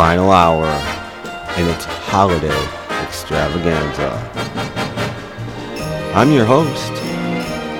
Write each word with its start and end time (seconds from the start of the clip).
Vinyl 0.00 0.32
Hour 0.32 0.64
and 1.58 1.68
its 1.68 1.84
holiday 1.84 2.48
extravaganza. 3.02 4.08
I'm 6.14 6.32
your 6.32 6.46
host, 6.46 6.90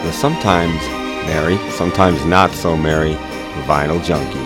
the 0.05 0.13
sometimes 0.13 0.83
merry, 1.27 1.57
sometimes 1.71 2.23
not 2.27 2.51
so 2.51 2.77
merry 2.77 3.15
Vinyl 3.65 4.05
Junkie. 4.05 4.39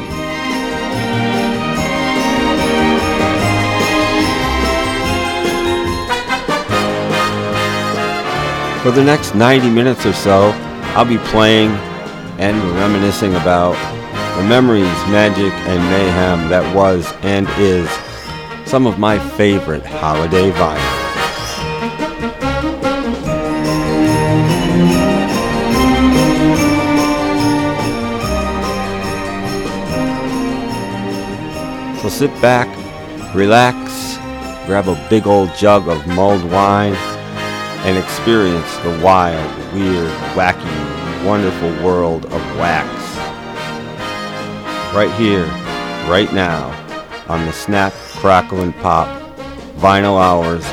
For 8.84 8.92
the 8.92 9.02
next 9.02 9.34
90 9.34 9.68
minutes 9.70 10.06
or 10.06 10.12
so, 10.12 10.52
I'll 10.94 11.04
be 11.04 11.18
playing 11.18 11.70
and 12.38 12.56
reminiscing 12.76 13.34
about 13.34 13.74
the 14.36 14.42
memories, 14.42 14.84
magic, 15.08 15.52
and 15.68 15.80
mayhem 15.90 16.48
that 16.48 16.74
was 16.74 17.12
and 17.22 17.48
is 17.58 17.88
some 18.68 18.86
of 18.86 18.98
my 18.98 19.18
favorite 19.36 19.86
holiday 19.86 20.50
vinyl. 20.50 21.04
So 32.02 32.08
sit 32.08 32.42
back, 32.42 32.68
relax, 33.34 34.18
grab 34.66 34.88
a 34.88 35.06
big 35.08 35.26
old 35.26 35.54
jug 35.54 35.88
of 35.88 36.06
mulled 36.08 36.44
wine, 36.50 36.94
and 37.86 37.96
experience 37.96 38.76
the 38.78 39.00
wild, 39.02 39.74
weird, 39.74 40.10
wacky, 40.34 41.24
wonderful 41.24 41.70
world 41.84 42.26
of 42.26 42.42
wax. 42.58 43.03
Right 44.94 45.12
here, 45.14 45.44
right 46.08 46.32
now, 46.32 46.70
on 47.26 47.44
the 47.46 47.52
Snap, 47.52 47.92
Crackle, 47.92 48.60
and 48.60 48.72
Pop 48.76 49.08
Vinyl 49.76 50.22
Hours 50.22 50.64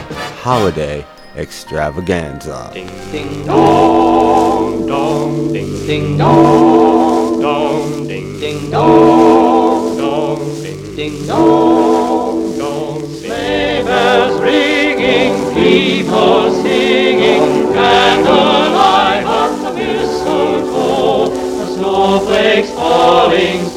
Holiday 0.43 1.03
Extravaganza. 1.35 2.69
Ding 2.71 2.87
ding 3.11 3.45
dong 3.47 4.85
dong 4.85 5.51
ding 5.51 5.87
ding 5.87 6.17
dong 6.19 7.41
dong 7.41 8.07
ding 8.07 8.39
ding 8.39 8.69
dong 8.69 9.97
dong 9.97 10.61
ding 10.61 10.95
ding 10.95 11.25
dong 11.25 12.57
dong 12.59 13.01
sleigh 13.15 13.81
bells 13.83 14.39
ringing 14.39 15.33
people 15.55 16.53
singing 16.61 17.73
candlelight 17.73 19.25
on 19.25 19.63
the 19.63 19.73
mistletoe 19.73 21.29
the 21.57 21.65
snowflakes 21.75 22.69
falling 22.69 23.70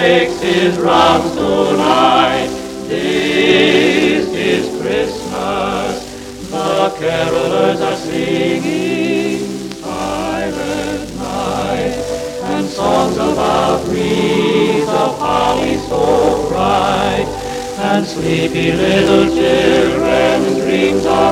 Santa 0.00 0.08
makes 0.08 0.40
his 0.40 0.78
rounds 0.78 1.34
tonight. 1.34 2.48
This 2.88 4.28
is 4.28 4.80
Christmas. 4.80 6.50
The 6.50 6.90
carolers 6.98 7.80
are 7.80 7.96
singing 7.96 9.72
Silent 9.74 11.16
Night 11.16 11.94
and 12.44 12.66
songs 12.66 13.16
about 13.16 13.86
wreaths 13.88 14.88
of 14.88 15.18
holly 15.18 15.76
so 15.76 16.48
bright. 16.48 17.26
And 17.78 18.06
sleepy 18.06 18.72
little 18.72 19.26
children's 19.34 20.56
dreams 20.62 21.06
are 21.06 21.29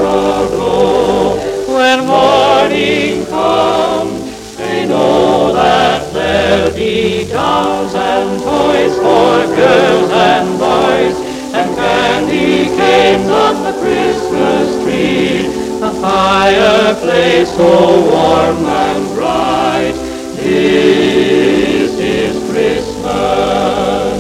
fireplace 16.49 17.51
so 17.57 18.11
warm 18.11 18.65
and 18.65 19.05
bright. 19.15 19.93
This 20.37 21.93
is 22.01 22.35
Christmas. 22.51 24.17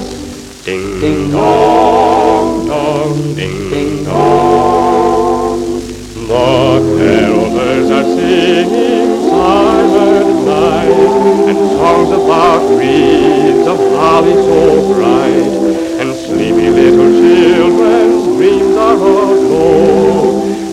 Ding 0.65 1.01
ding 1.01 1.31
dong 1.31 2.67
dong 2.67 3.35
ding 3.35 3.71
ding 3.71 4.05
dong. 4.05 5.81
The 6.29 6.51
carolers 6.99 7.89
are 7.99 8.09
singing 8.17 9.11
silent 9.31 10.31
night, 10.45 11.49
and 11.49 11.59
songs 11.79 12.11
about 12.11 12.63
wreaths 12.77 13.67
of 13.73 13.79
holly 13.97 14.35
so 14.35 14.61
bright, 14.93 15.55
and 16.01 16.15
sleepy 16.15 16.69
little 16.69 17.11
children's 17.23 18.25
dreams 18.37 18.77
are 18.77 18.97
aglow. 18.97 20.19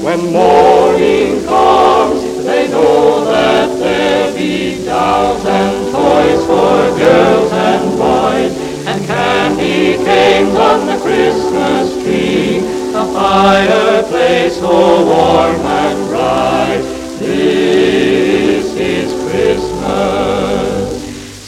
When 0.03 0.19
morning 0.33 0.94
comes, 1.43 2.45
they 2.45 2.67
know 2.69 3.25
that 3.25 3.67
there'll 3.79 4.35
be 4.35 4.85
dolls 4.85 5.45
and 5.45 5.91
toys 5.91 6.45
for 6.45 6.97
girls 6.97 7.51
and 7.51 7.97
boys, 7.97 8.53
and 8.87 9.05
candy 9.05 9.97
canes 10.03 10.55
on 10.55 10.85
the 10.87 10.97
Christmas 11.01 11.93
tree, 12.03 12.59
a 12.93 13.05
fireplace 13.13 14.59
so 14.59 15.05
warm 15.05 15.55
and 15.55 16.09
bright. 16.09 16.81
This 17.19 18.73
is 18.75 19.11
Christmas. 19.29 20.89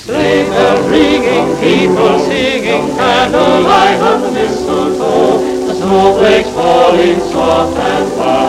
Sleigh 0.03 0.43
bells 0.49 0.89
ringing, 0.89 1.55
people 1.59 2.19
singing, 2.19 2.95
candlelight 2.95 4.01
on 4.01 4.21
the 4.21 4.31
mistletoe, 4.31 5.65
the 5.67 5.73
snowflakes 5.75 6.49
falling 6.51 7.19
soft 7.31 7.77
and 7.77 8.17
white. 8.17 8.46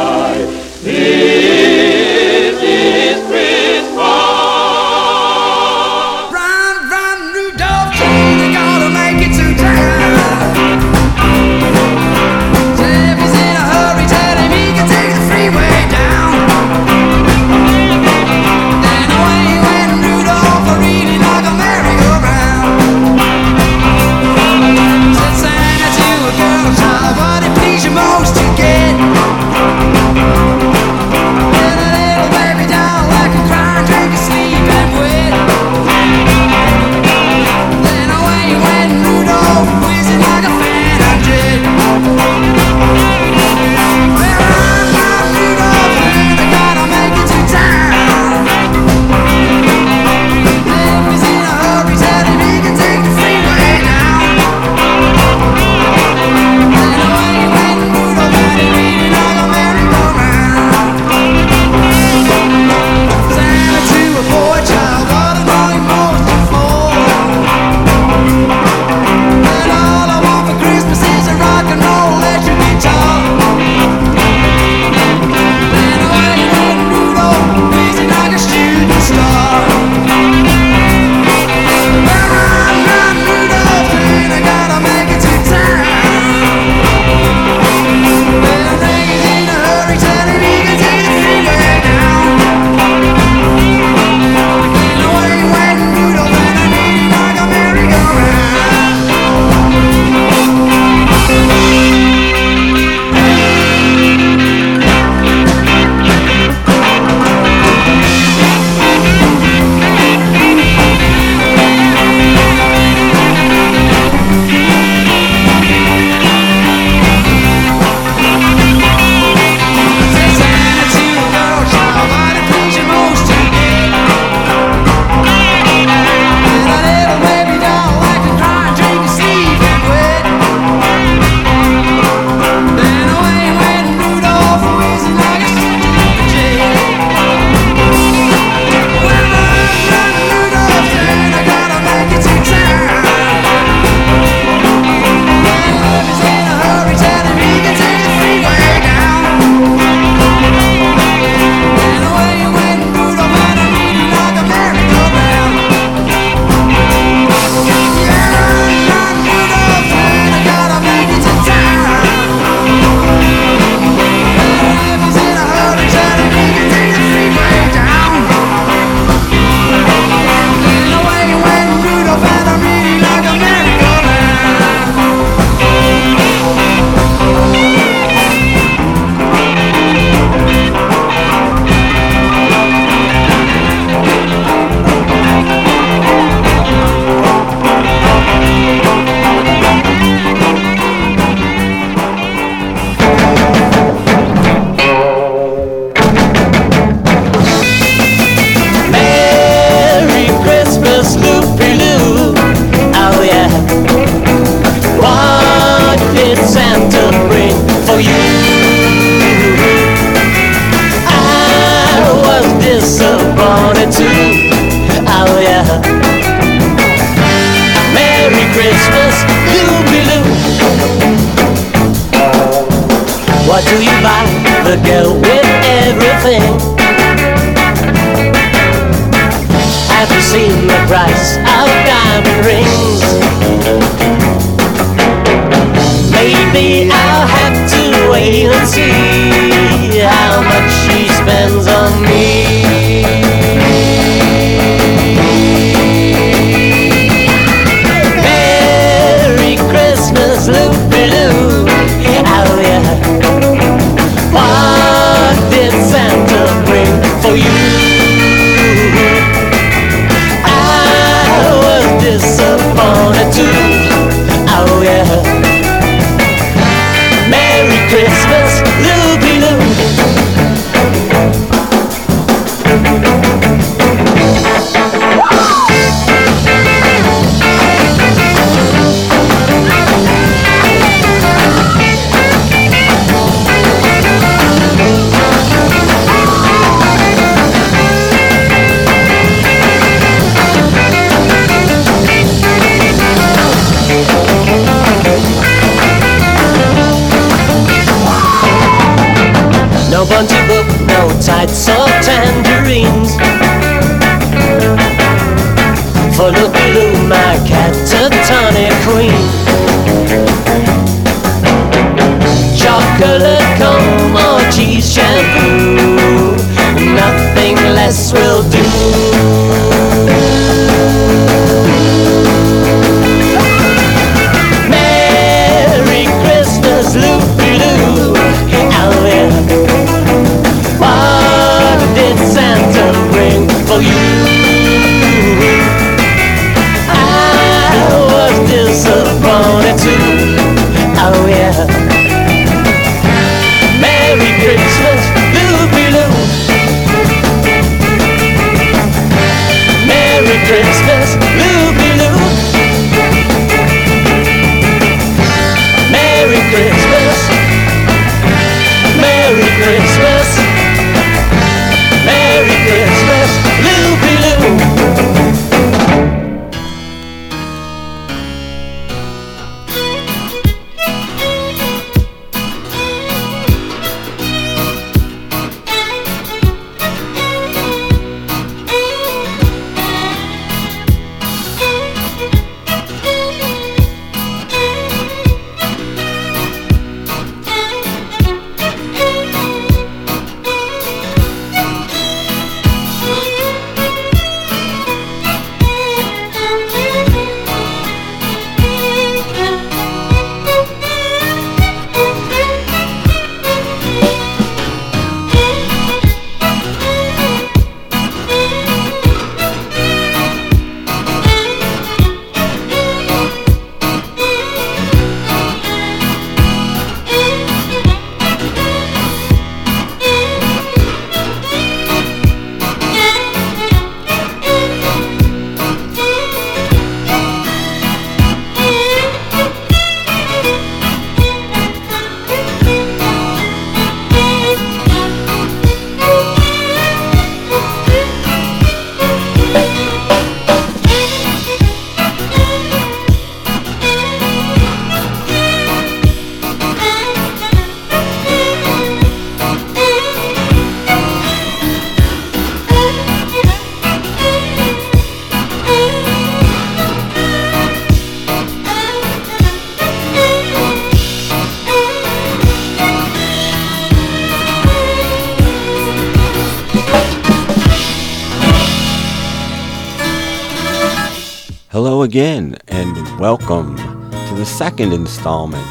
And 472.19 473.21
welcome 473.21 473.77
to 473.77 474.35
the 474.35 474.45
second 474.45 474.93
installment 474.93 475.65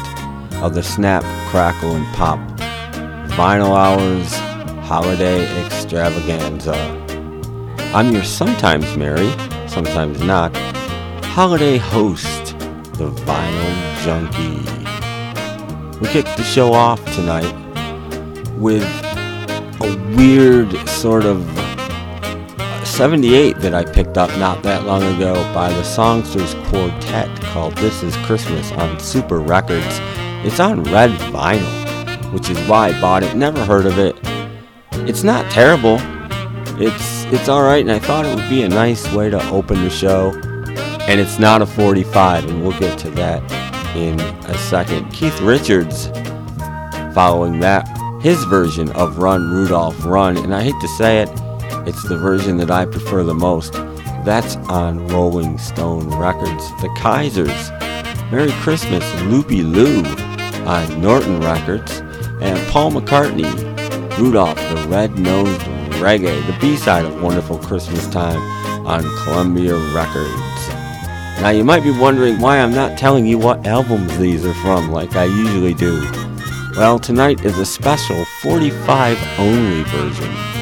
of 0.62 0.72
the 0.72 0.82
Snap, 0.82 1.22
Crackle, 1.50 1.94
and 1.94 2.06
Pop 2.16 2.38
Vinyl 3.32 3.76
Hours 3.76 4.32
Holiday 4.86 5.44
Extravaganza. 5.62 6.72
I'm 7.92 8.12
your 8.12 8.24
sometimes 8.24 8.96
merry, 8.96 9.30
sometimes 9.68 10.22
not, 10.22 10.56
holiday 11.22 11.76
host, 11.76 12.58
the 12.96 13.10
Vinyl 13.26 14.02
Junkie. 14.02 15.98
We 16.00 16.08
kicked 16.08 16.34
the 16.38 16.44
show 16.44 16.72
off 16.72 17.04
tonight 17.14 17.52
with 18.56 18.84
a 19.82 20.14
weird 20.16 20.74
sort 20.88 21.26
of 21.26 21.57
78 22.98 23.58
that 23.58 23.74
I 23.74 23.84
picked 23.84 24.18
up 24.18 24.28
not 24.40 24.64
that 24.64 24.84
long 24.84 25.04
ago 25.04 25.34
by 25.54 25.72
the 25.72 25.84
Songsters 25.84 26.52
Quartet 26.66 27.28
called 27.42 27.76
This 27.76 28.02
Is 28.02 28.16
Christmas 28.26 28.72
on 28.72 28.98
Super 28.98 29.38
Records. 29.38 30.00
It's 30.44 30.58
on 30.58 30.82
red 30.82 31.10
vinyl, 31.30 32.32
which 32.32 32.50
is 32.50 32.58
why 32.66 32.88
I 32.88 33.00
bought 33.00 33.22
it. 33.22 33.36
Never 33.36 33.64
heard 33.64 33.86
of 33.86 34.00
it. 34.00 34.18
It's 35.08 35.22
not 35.22 35.48
terrible. 35.48 35.98
It's 36.82 37.22
it's 37.26 37.48
all 37.48 37.62
right, 37.62 37.82
and 37.82 37.92
I 37.92 38.00
thought 38.00 38.26
it 38.26 38.34
would 38.34 38.50
be 38.50 38.62
a 38.62 38.68
nice 38.68 39.08
way 39.14 39.30
to 39.30 39.48
open 39.50 39.80
the 39.84 39.90
show. 39.90 40.32
and 41.06 41.20
it's 41.20 41.38
not 41.38 41.62
a 41.62 41.66
45, 41.66 42.46
and 42.46 42.64
we'll 42.64 42.76
get 42.80 42.98
to 42.98 43.10
that 43.10 43.40
in 43.96 44.18
a 44.18 44.58
second. 44.58 45.08
Keith 45.12 45.40
Richards, 45.40 46.08
following 47.14 47.60
that, 47.60 47.86
his 48.20 48.42
version 48.46 48.90
of 48.94 49.18
Run 49.18 49.52
Rudolph 49.52 50.04
Run, 50.04 50.36
and 50.36 50.52
I 50.52 50.64
hate 50.64 50.80
to 50.80 50.88
say 50.88 51.22
it, 51.22 51.30
it's 51.88 52.02
the 52.02 52.18
version 52.18 52.58
that 52.58 52.70
I 52.70 52.84
prefer 52.84 53.24
the 53.24 53.34
most. 53.34 53.72
That's 54.24 54.56
on 54.68 55.08
Rolling 55.08 55.56
Stone 55.56 56.10
Records. 56.18 56.70
The 56.82 56.88
Kaisers, 56.98 57.70
Merry 58.30 58.52
Christmas, 58.60 59.02
Loopy 59.22 59.62
Lu 59.62 60.04
on 60.66 61.00
Norton 61.00 61.40
Records, 61.40 62.00
and 62.42 62.58
Paul 62.68 62.92
McCartney, 62.92 63.48
Rudolph 64.18 64.58
the 64.58 64.86
Red-Nosed 64.88 65.60
Reggae, 66.02 66.46
the 66.46 66.58
B-side 66.60 67.06
of 67.06 67.22
Wonderful 67.22 67.58
Christmas 67.58 68.06
Time 68.08 68.40
on 68.86 69.02
Columbia 69.24 69.74
Records. 69.94 70.68
Now 71.40 71.50
you 71.50 71.64
might 71.64 71.82
be 71.82 71.98
wondering 71.98 72.38
why 72.38 72.58
I'm 72.58 72.74
not 72.74 72.98
telling 72.98 73.24
you 73.24 73.38
what 73.38 73.66
albums 73.66 74.18
these 74.18 74.44
are 74.44 74.54
from 74.54 74.92
like 74.92 75.16
I 75.16 75.24
usually 75.24 75.74
do. 75.74 76.02
Well, 76.76 76.98
tonight 76.98 77.46
is 77.46 77.58
a 77.58 77.64
special 77.66 78.24
45 78.42 79.18
only 79.38 79.84
version 79.84 80.57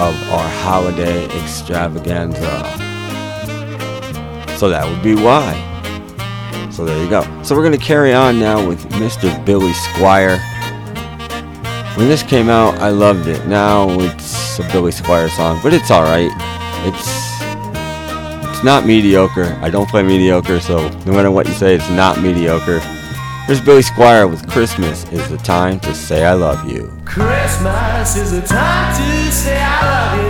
of 0.00 0.30
our 0.30 0.48
holiday 0.48 1.26
extravaganza. 1.42 2.64
So 4.56 4.70
that 4.70 4.88
would 4.88 5.02
be 5.02 5.14
why. 5.14 5.52
So 6.70 6.84
there 6.84 7.02
you 7.02 7.10
go. 7.10 7.22
So 7.42 7.54
we're 7.54 7.62
going 7.62 7.78
to 7.78 7.84
carry 7.84 8.14
on 8.14 8.40
now 8.40 8.66
with 8.66 8.82
Mr. 8.92 9.44
Billy 9.44 9.72
Squier. 9.72 10.38
When 11.96 12.08
this 12.08 12.22
came 12.22 12.48
out, 12.48 12.78
I 12.78 12.88
loved 12.88 13.28
it. 13.28 13.46
Now 13.46 13.90
it's 14.00 14.58
a 14.58 14.62
Billy 14.72 14.90
Squier 14.90 15.28
song, 15.28 15.60
but 15.62 15.74
it's 15.74 15.90
alright. 15.90 16.30
It's 16.86 17.20
it's 18.50 18.64
not 18.64 18.86
mediocre. 18.86 19.58
I 19.62 19.70
don't 19.70 19.88
play 19.88 20.02
mediocre, 20.02 20.60
so 20.60 20.88
no 21.06 21.12
matter 21.12 21.30
what 21.30 21.46
you 21.46 21.54
say, 21.54 21.74
it's 21.74 21.90
not 21.90 22.20
mediocre. 22.20 22.80
Here's 23.50 23.60
Billy 23.60 23.82
Squier 23.82 24.30
with 24.30 24.48
Christmas 24.48 25.04
is 25.10 25.28
the 25.28 25.36
time 25.38 25.80
to 25.80 25.92
say 25.92 26.24
I 26.24 26.34
love 26.34 26.70
you. 26.70 26.96
Christmas 27.04 28.14
is 28.14 28.30
the 28.30 28.46
time 28.46 28.94
to 28.94 29.32
say 29.32 29.60
I 29.60 29.80
love 29.82 30.22
you. 30.22 30.29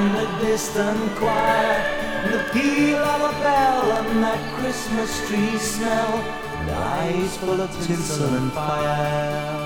And 0.00 0.16
a 0.16 0.40
distant 0.40 1.16
choir, 1.16 1.76
and 2.24 2.32
the 2.34 2.42
peal 2.52 2.96
of 2.96 3.20
a 3.30 3.32
bell 3.42 3.92
and 3.92 4.24
that 4.24 4.40
Christmas 4.58 5.28
tree 5.28 5.58
smell, 5.58 6.14
and 6.60 6.70
eyes 6.70 7.36
full 7.36 7.60
of 7.60 7.70
tinsel 7.86 8.34
and 8.34 8.52
fire. 8.52 9.59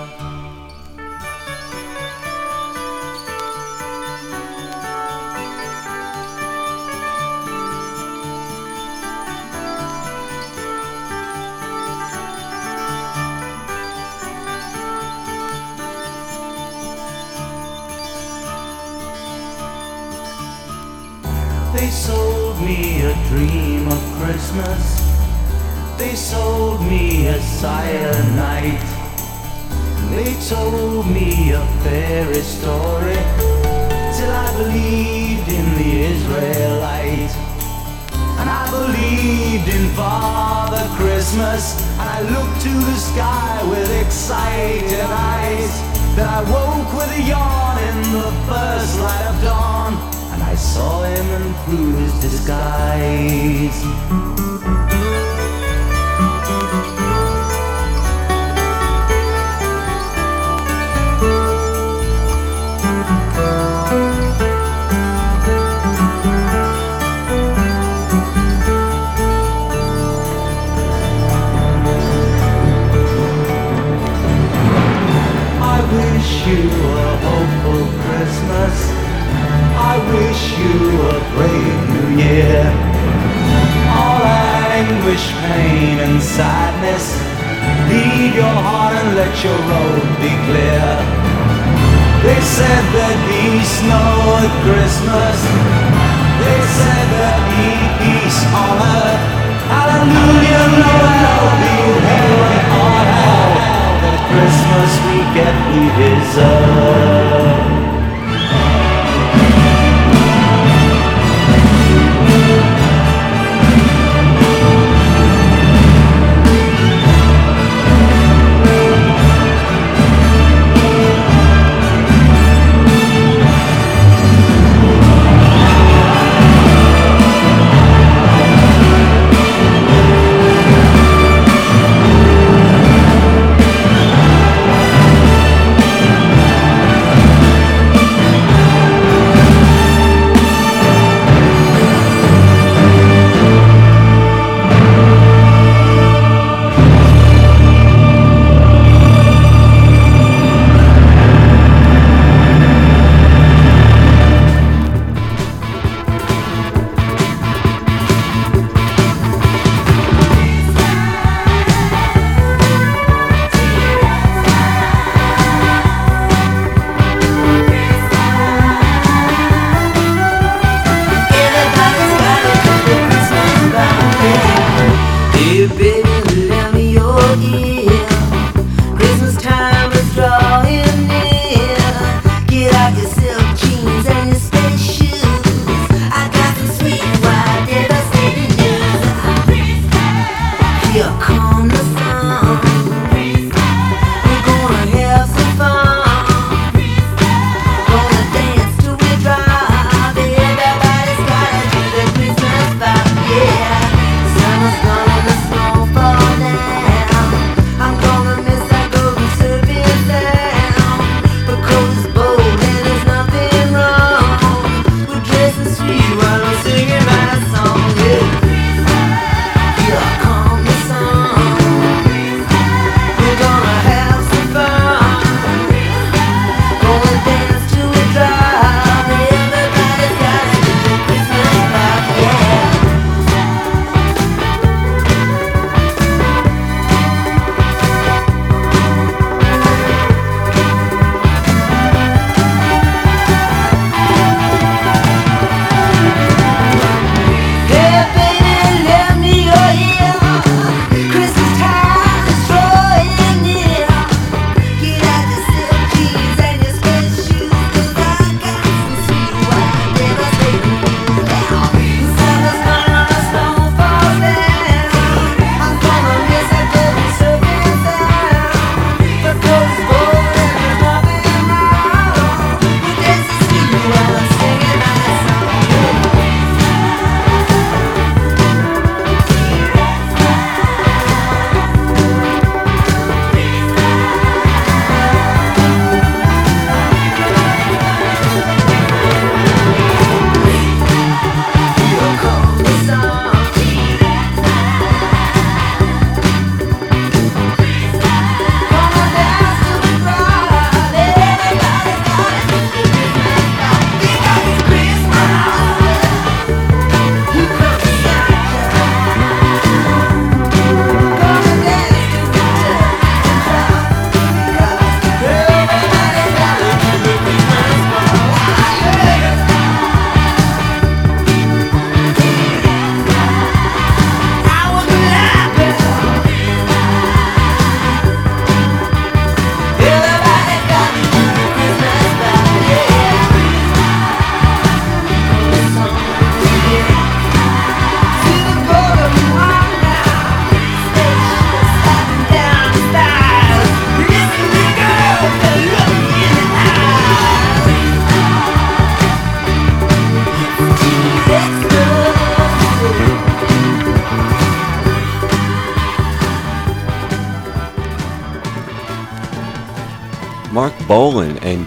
Dream 23.29 23.89
of 23.89 24.01
Christmas. 24.19 24.83
They 25.99 26.15
sold 26.15 26.81
me 26.83 27.29
a 27.29 27.41
cyanide. 27.41 28.81
They 30.11 30.35
told 30.49 31.07
me 31.07 31.53
a 31.53 31.65
fairy 31.83 32.43
story 32.43 33.21
till 34.17 34.31
I 34.31 34.49
believed 34.57 35.49
in 35.49 35.67
the 35.81 35.93
Israelite. 36.13 37.35
And 38.39 38.49
I 38.51 38.65
believed 38.71 39.69
in 39.69 39.89
Father 39.95 40.85
Christmas. 40.97 41.63
I 41.99 42.23
looked 42.23 42.61
to 42.63 42.75
the 42.91 42.97
sky 42.97 43.63
with 43.71 43.91
excited 44.05 45.01
eyes. 45.01 45.73
Then 46.17 46.29
I 46.29 46.43
woke 46.43 46.93
with 46.95 47.11
a 47.19 47.23
yawn 47.23 47.77
in 47.89 47.99
the 48.13 48.31
first 48.49 49.01
light 49.01 49.27
of 49.33 49.43
dawn. 49.43 50.24
Saw 50.73 51.05
him 51.05 51.27
and 51.39 51.57
through 51.65 51.93
his 51.97 52.13
disguise. 52.21 54.54
wish 80.13 80.59
you 80.59 80.77
a 81.09 81.19
great 81.35 81.77
new 81.93 82.09
year. 82.21 82.61
All 83.95 84.19
that 84.21 84.69
anguish, 84.75 85.25
pain, 85.47 85.99
and 86.05 86.21
sadness, 86.21 87.17
leave 87.89 88.35
your 88.35 88.57
heart 88.67 88.95
and 88.99 89.15
let 89.17 89.35
your 89.45 89.57
road 89.71 90.05
be 90.21 90.33
clear. 90.49 90.87
They 92.25 92.41
said 92.41 92.85
that 92.97 93.17
be 93.29 93.61
snow 93.61 94.41
at 94.41 94.53
Christmas. 94.65 95.37
They 96.41 96.61
said 96.81 97.07
that 97.21 97.39
be 97.53 97.69
peace 98.01 98.41
on 98.49 98.77
earth. 98.81 99.25
Hallelujah, 99.69 100.65
Noel, 100.81 101.45
be 101.61 101.77
hail 102.09 102.41
and 102.49 102.67
all 102.81 103.05
hell. 103.21 103.53
That 104.03 104.19
Christmas 104.33 104.93
we 105.05 105.17
get, 105.37 105.55
we 105.69 105.83
deserve. 106.01 107.84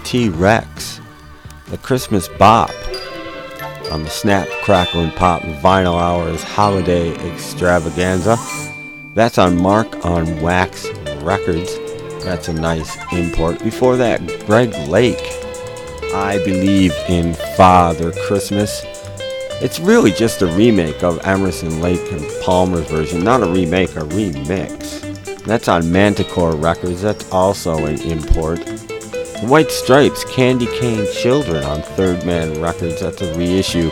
T 0.08 0.30
Rex, 0.30 1.02
the 1.66 1.76
Christmas 1.76 2.28
Bop 2.38 2.70
on 3.92 4.04
the 4.04 4.08
Snap, 4.08 4.48
Crackle, 4.62 5.02
and 5.02 5.12
Pop 5.12 5.42
Vinyl 5.42 6.00
Hours 6.00 6.42
Holiday 6.42 7.14
Extravaganza. 7.30 8.38
That's 9.12 9.36
on 9.36 9.60
Marc 9.60 10.06
on 10.06 10.40
Wax 10.40 10.88
Records. 11.20 11.76
That's 12.24 12.48
a 12.48 12.54
nice 12.54 12.96
import. 13.12 13.62
Before 13.62 13.98
that, 13.98 14.26
Greg 14.46 14.72
Lake, 14.88 15.20
I 16.14 16.40
Believe 16.42 16.94
in 17.10 17.34
Father 17.54 18.12
Christmas. 18.26 18.80
It's 19.60 19.78
really 19.78 20.12
just 20.12 20.40
a 20.40 20.46
remake 20.46 21.02
of 21.02 21.20
Emerson 21.26 21.82
Lake 21.82 22.10
and 22.12 22.24
Palmer's 22.42 22.90
version, 22.90 23.22
not 23.22 23.42
a 23.42 23.46
remake, 23.46 23.90
a 23.90 24.00
remix. 24.00 25.44
That's 25.44 25.68
on 25.68 25.92
Manticore 25.92 26.56
Records. 26.56 27.02
That's 27.02 27.30
also 27.30 27.84
an 27.84 28.00
import. 28.00 28.60
White 29.42 29.70
Stripes, 29.70 30.24
Candy 30.24 30.66
Cane 30.66 31.06
Children 31.12 31.62
on 31.62 31.80
Third 31.80 32.26
Man 32.26 32.60
Records. 32.60 33.00
That's 33.00 33.22
a 33.22 33.32
reissue. 33.38 33.90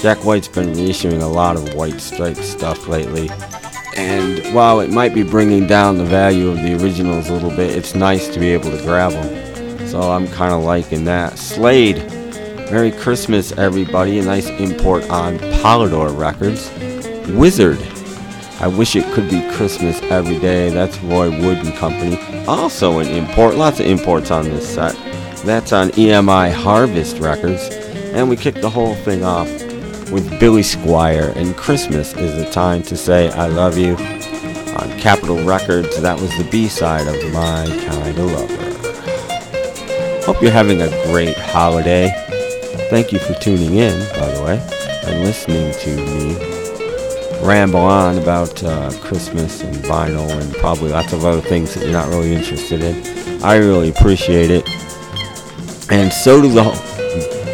Jack 0.00 0.24
White's 0.24 0.46
been 0.46 0.72
reissuing 0.74 1.22
a 1.22 1.26
lot 1.26 1.56
of 1.56 1.74
White 1.74 2.00
Stripes 2.00 2.48
stuff 2.48 2.86
lately. 2.86 3.28
And 3.96 4.54
while 4.54 4.78
it 4.78 4.90
might 4.90 5.12
be 5.12 5.24
bringing 5.24 5.66
down 5.66 5.98
the 5.98 6.04
value 6.04 6.50
of 6.50 6.58
the 6.58 6.74
originals 6.74 7.28
a 7.28 7.32
little 7.32 7.50
bit, 7.50 7.74
it's 7.74 7.96
nice 7.96 8.28
to 8.28 8.38
be 8.38 8.50
able 8.50 8.70
to 8.70 8.80
grab 8.82 9.10
them. 9.10 9.88
So 9.88 10.00
I'm 10.00 10.28
kind 10.28 10.52
of 10.52 10.62
liking 10.62 11.04
that. 11.06 11.36
Slade, 11.36 11.96
Merry 12.70 12.92
Christmas, 12.92 13.50
everybody. 13.58 14.20
A 14.20 14.24
nice 14.24 14.48
import 14.50 15.10
on 15.10 15.38
Polydor 15.38 16.16
Records. 16.16 16.70
Wizard, 17.30 17.80
I 18.58 18.68
wish 18.68 18.96
it 18.96 19.04
could 19.12 19.28
be 19.28 19.46
Christmas 19.52 20.00
every 20.04 20.38
day. 20.38 20.70
That's 20.70 20.98
Roy 21.00 21.28
Wood 21.28 21.58
and 21.58 21.74
Company. 21.74 22.18
Also 22.46 23.00
an 23.00 23.06
import. 23.08 23.54
Lots 23.54 23.80
of 23.80 23.86
imports 23.86 24.30
on 24.30 24.44
this 24.44 24.66
set. 24.66 24.94
That's 25.44 25.74
on 25.74 25.90
EMI 25.90 26.52
Harvest 26.52 27.18
Records. 27.18 27.68
And 28.14 28.30
we 28.30 28.36
kicked 28.36 28.62
the 28.62 28.70
whole 28.70 28.94
thing 28.94 29.24
off 29.24 29.46
with 30.10 30.40
Billy 30.40 30.62
Squier. 30.62 31.36
And 31.36 31.54
Christmas 31.54 32.14
is 32.14 32.34
the 32.42 32.50
time 32.50 32.82
to 32.84 32.96
say 32.96 33.28
I 33.28 33.46
love 33.46 33.76
you. 33.76 33.94
On 34.76 34.98
Capitol 34.98 35.42
Records, 35.44 36.00
that 36.00 36.18
was 36.18 36.30
the 36.38 36.48
B-side 36.50 37.06
of 37.06 37.32
My 37.34 37.66
Kind 37.88 38.18
of 38.18 38.32
Lover. 38.32 40.22
Hope 40.24 40.40
you're 40.40 40.50
having 40.50 40.80
a 40.80 40.88
great 41.10 41.36
holiday. 41.36 42.10
Thank 42.88 43.12
you 43.12 43.18
for 43.18 43.34
tuning 43.34 43.74
in, 43.74 43.98
by 44.18 44.30
the 44.32 44.42
way, 44.42 44.66
and 45.04 45.24
listening 45.24 45.72
to 45.72 45.96
me 45.96 46.55
ramble 47.42 47.80
on 47.80 48.18
about 48.18 48.62
uh, 48.62 48.90
Christmas 49.00 49.62
and 49.62 49.74
vinyl 49.76 50.28
and 50.30 50.54
probably 50.54 50.90
lots 50.90 51.12
of 51.12 51.24
other 51.24 51.40
things 51.40 51.74
that 51.74 51.82
you're 51.82 51.92
not 51.92 52.08
really 52.08 52.34
interested 52.34 52.82
in. 52.82 53.42
I 53.42 53.56
really 53.56 53.90
appreciate 53.90 54.50
it. 54.50 54.68
And 55.90 56.12
so 56.12 56.42
do 56.42 56.48
the 56.48 56.62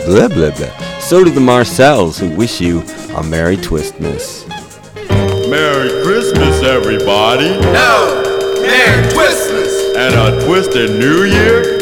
blah 0.07 0.29
blah 0.29 0.51
blah. 0.57 0.99
So 1.01 1.25
do 1.25 1.31
the 1.31 1.41
Marcels 1.41 2.19
who 2.19 2.31
wish 2.31 2.61
you 2.61 2.81
a 3.15 3.23
Merry 3.23 3.57
Twistmas. 3.57 4.49
Merry 5.51 6.03
Christmas, 6.03 6.63
everybody. 6.63 7.51
No, 7.61 8.23
Merry 8.63 9.09
Twistmas. 9.11 9.97
And 9.97 10.15
a 10.15 10.47
twisted 10.47 10.99
New 10.99 11.25
Year. 11.25 11.82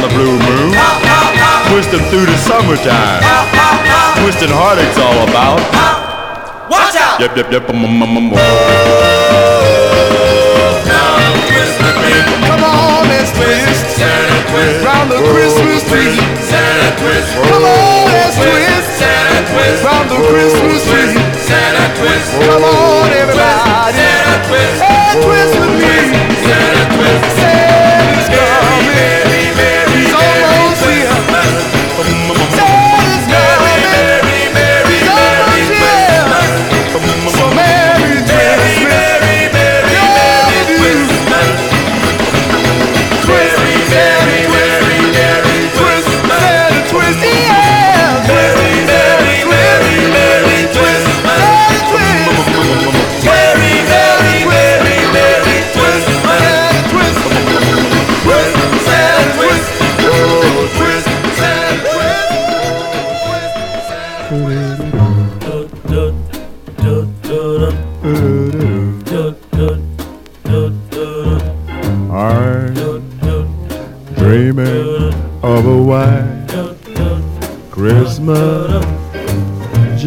on 0.00 0.08
the 0.08 0.14
blue 0.16 0.32
moon. 0.32 0.72
Twisting 1.68 2.04
through 2.08 2.26
the 2.26 2.36
summertime. 2.36 3.20
Twisting 4.22 4.48
heartaches 4.48 4.96
all 4.96 5.28
about. 5.28 5.60
Watch 6.70 6.96
out! 6.96 7.20
Yep, 7.20 7.36
yep, 7.36 7.52
yep. 7.52 7.68
Um, 7.68 7.84
um, 7.84 8.02
um. 8.02 8.30
Come 12.48 12.64
on, 12.64 13.08
let's 13.08 13.30
twist, 13.32 14.00
twist, 14.50 14.84
round 14.84 15.10
the 15.10 15.20
Christmas 15.32 15.84
tree. 15.88 16.16
Santa 16.42 16.90
twist, 16.98 17.30
come 17.34 17.64
on, 17.64 18.04
let's 18.10 18.36
twist, 18.36 18.88
Santa 18.98 19.40
twist, 19.52 19.84
round 19.84 20.08
the 20.10 20.18
Christmas 20.28 20.82
tree. 20.88 21.14
Santa 21.38 21.84
twist, 21.98 22.30
come 22.40 22.64
on, 22.64 23.10
everybody, 23.12 23.96
Santa 23.96 24.36
twist, 24.48 24.82
and 24.82 25.22
twist 25.22 25.54
with 25.60 25.74
me. 25.78 25.94
Santa 26.42 26.84
twist, 26.96 27.24
Santa's 27.38 28.28
coming. 28.28 28.80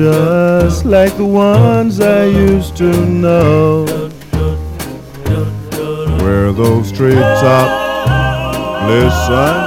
just 0.03 0.83
like 0.83 1.15
the 1.15 1.25
ones 1.25 2.01
I 2.01 2.25
used 2.25 2.75
to 2.75 2.91
know. 3.05 3.85
Where 6.21 6.51
those 6.51 6.91
treetops 6.91 8.09
listen 8.89 9.62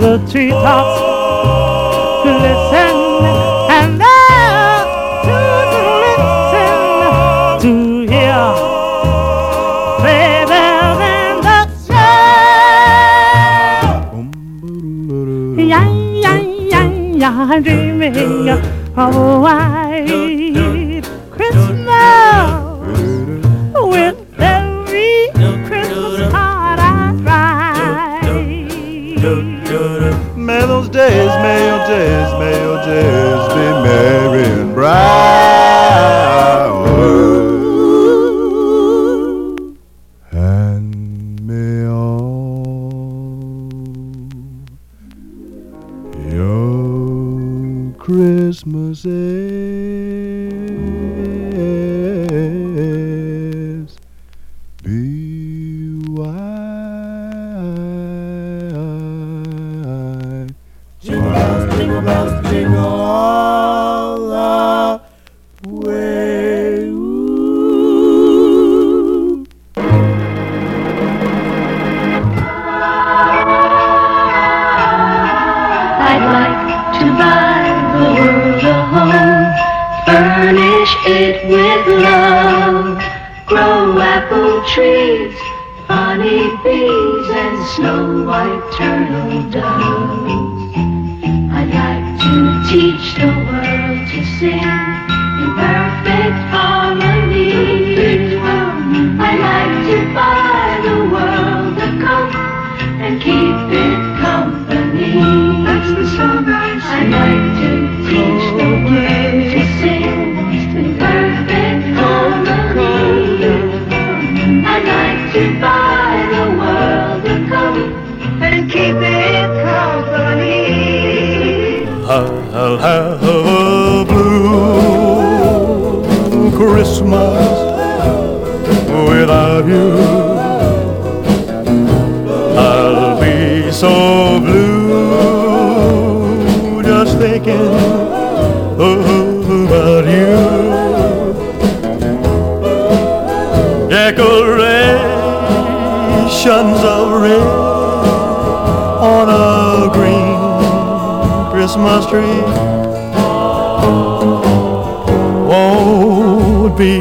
hear 0.00 0.18
the 0.18 0.30
treetops 0.30 1.00
listen, 2.24 3.24
and 3.70 4.00
there 4.00 4.84
to 5.24 5.34
listen 6.04 6.72
to 7.60 7.72
hear 8.06 8.46
sleigh 10.00 10.44
bells 10.46 10.98
the 10.98 11.14
ducks. 11.42 11.88
Yeah, 15.58 15.86
yeah, 16.22 16.38
yeah, 16.38 16.88
yeah, 17.16 17.60
dreaming 17.60 18.48
of 18.48 18.60
a 18.96 19.40
wife. 19.40 20.37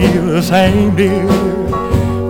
The 0.02 0.42
same, 0.42 0.96
dear, 0.96 1.28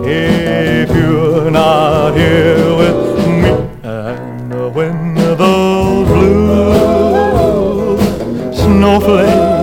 if 0.05 0.89
you're 0.95 1.51
not 1.51 2.15
here 2.15 2.75
with 2.75 3.27
me. 3.27 3.51
And 3.83 4.73
when 4.73 5.15
those 5.15 6.07
blue 6.07 7.97
snowflakes 8.53 9.56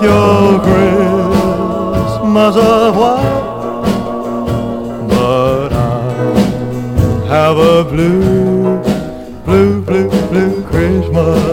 with 0.00 0.10
your 0.10 0.60
Christmas 0.60 2.56
of 2.56 2.96
white, 2.96 3.82
but 5.08 5.72
I 5.72 7.26
have 7.26 7.56
a 7.56 7.84
blue, 7.84 8.82
blue, 9.44 9.82
blue, 9.82 10.10
blue 10.28 10.62
Christmas. 10.64 11.47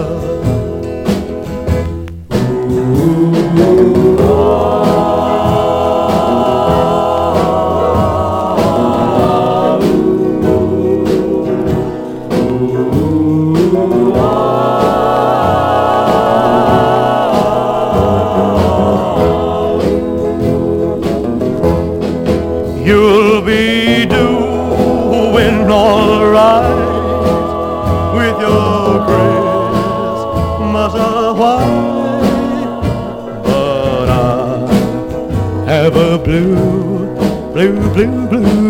Blue, 37.95 38.27
blue, 38.27 38.64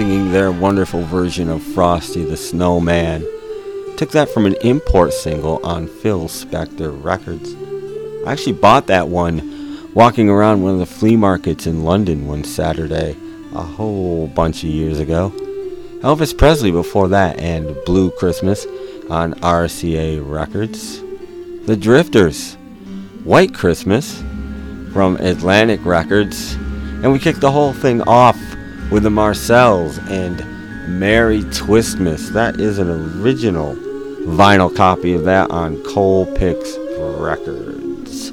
singing 0.00 0.32
their 0.32 0.50
wonderful 0.50 1.02
version 1.02 1.50
of 1.50 1.62
Frosty 1.62 2.24
the 2.24 2.34
Snowman. 2.34 3.20
Took 3.98 4.12
that 4.12 4.30
from 4.30 4.46
an 4.46 4.54
import 4.62 5.12
single 5.12 5.60
on 5.62 5.88
Phil 5.88 6.26
Spector 6.26 7.04
Records. 7.04 7.54
I 8.26 8.32
actually 8.32 8.54
bought 8.54 8.86
that 8.86 9.08
one 9.08 9.92
walking 9.92 10.30
around 10.30 10.62
one 10.62 10.72
of 10.72 10.78
the 10.78 10.86
flea 10.86 11.16
markets 11.16 11.66
in 11.66 11.84
London 11.84 12.26
one 12.26 12.44
Saturday 12.44 13.14
a 13.52 13.60
whole 13.60 14.28
bunch 14.28 14.64
of 14.64 14.70
years 14.70 15.00
ago. 15.00 15.34
Elvis 16.00 16.34
Presley 16.34 16.70
before 16.70 17.08
that 17.08 17.38
and 17.38 17.76
Blue 17.84 18.10
Christmas 18.10 18.64
on 19.10 19.34
RCA 19.34 20.26
Records. 20.26 21.02
The 21.66 21.76
Drifters, 21.76 22.54
White 23.24 23.52
Christmas 23.52 24.22
from 24.94 25.16
Atlantic 25.16 25.84
Records. 25.84 26.54
And 26.54 27.12
we 27.12 27.18
kicked 27.18 27.42
the 27.42 27.52
whole 27.52 27.74
thing 27.74 28.00
off 28.08 28.49
with 28.90 29.04
the 29.04 29.10
Marcels 29.10 29.98
and 30.08 30.38
Merry 30.98 31.42
Twistmas. 31.42 32.32
That 32.32 32.58
is 32.58 32.78
an 32.78 32.90
original 33.20 33.74
vinyl 34.26 34.74
copy 34.74 35.14
of 35.14 35.24
that 35.24 35.50
on 35.50 35.76
Colpix 35.78 36.76
Records. 37.20 38.30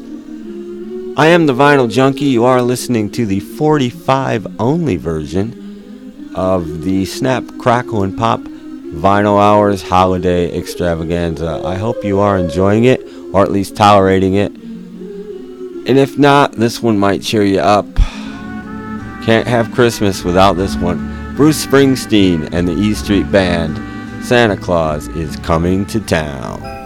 I 1.17 1.27
am 1.27 1.45
the 1.45 1.53
Vinyl 1.53 1.89
Junkie. 1.89 2.25
You 2.25 2.45
are 2.45 2.61
listening 2.61 3.11
to 3.11 3.25
the 3.25 3.39
45 3.39 4.59
only 4.59 4.97
version 4.97 6.31
of 6.35 6.83
the 6.83 7.05
Snap, 7.05 7.43
Crackle, 7.59 8.03
and 8.03 8.17
Pop 8.17 8.41
Vinyl 8.41 9.39
Hours 9.39 9.83
Holiday 9.83 10.57
Extravaganza. 10.57 11.61
I 11.65 11.75
hope 11.75 12.03
you 12.03 12.19
are 12.19 12.37
enjoying 12.37 12.85
it, 12.85 13.01
or 13.31 13.43
at 13.43 13.51
least 13.51 13.75
tolerating 13.75 14.35
it. 14.35 14.51
And 14.51 15.97
if 15.97 16.17
not, 16.17 16.53
this 16.53 16.81
one 16.81 16.97
might 16.97 17.21
cheer 17.21 17.43
you 17.43 17.59
up. 17.59 17.96
Can't 19.27 19.45
have 19.45 19.73
Christmas 19.73 20.23
without 20.23 20.53
this 20.53 20.77
one. 20.77 21.35
Bruce 21.35 21.65
Springsteen 21.65 22.47
and 22.53 22.65
the 22.65 22.71
E 22.71 22.93
Street 22.93 23.29
Band, 23.29 23.75
Santa 24.25 24.55
Claus 24.55 25.09
is 25.09 25.35
coming 25.35 25.85
to 25.87 25.99
town. 25.99 26.76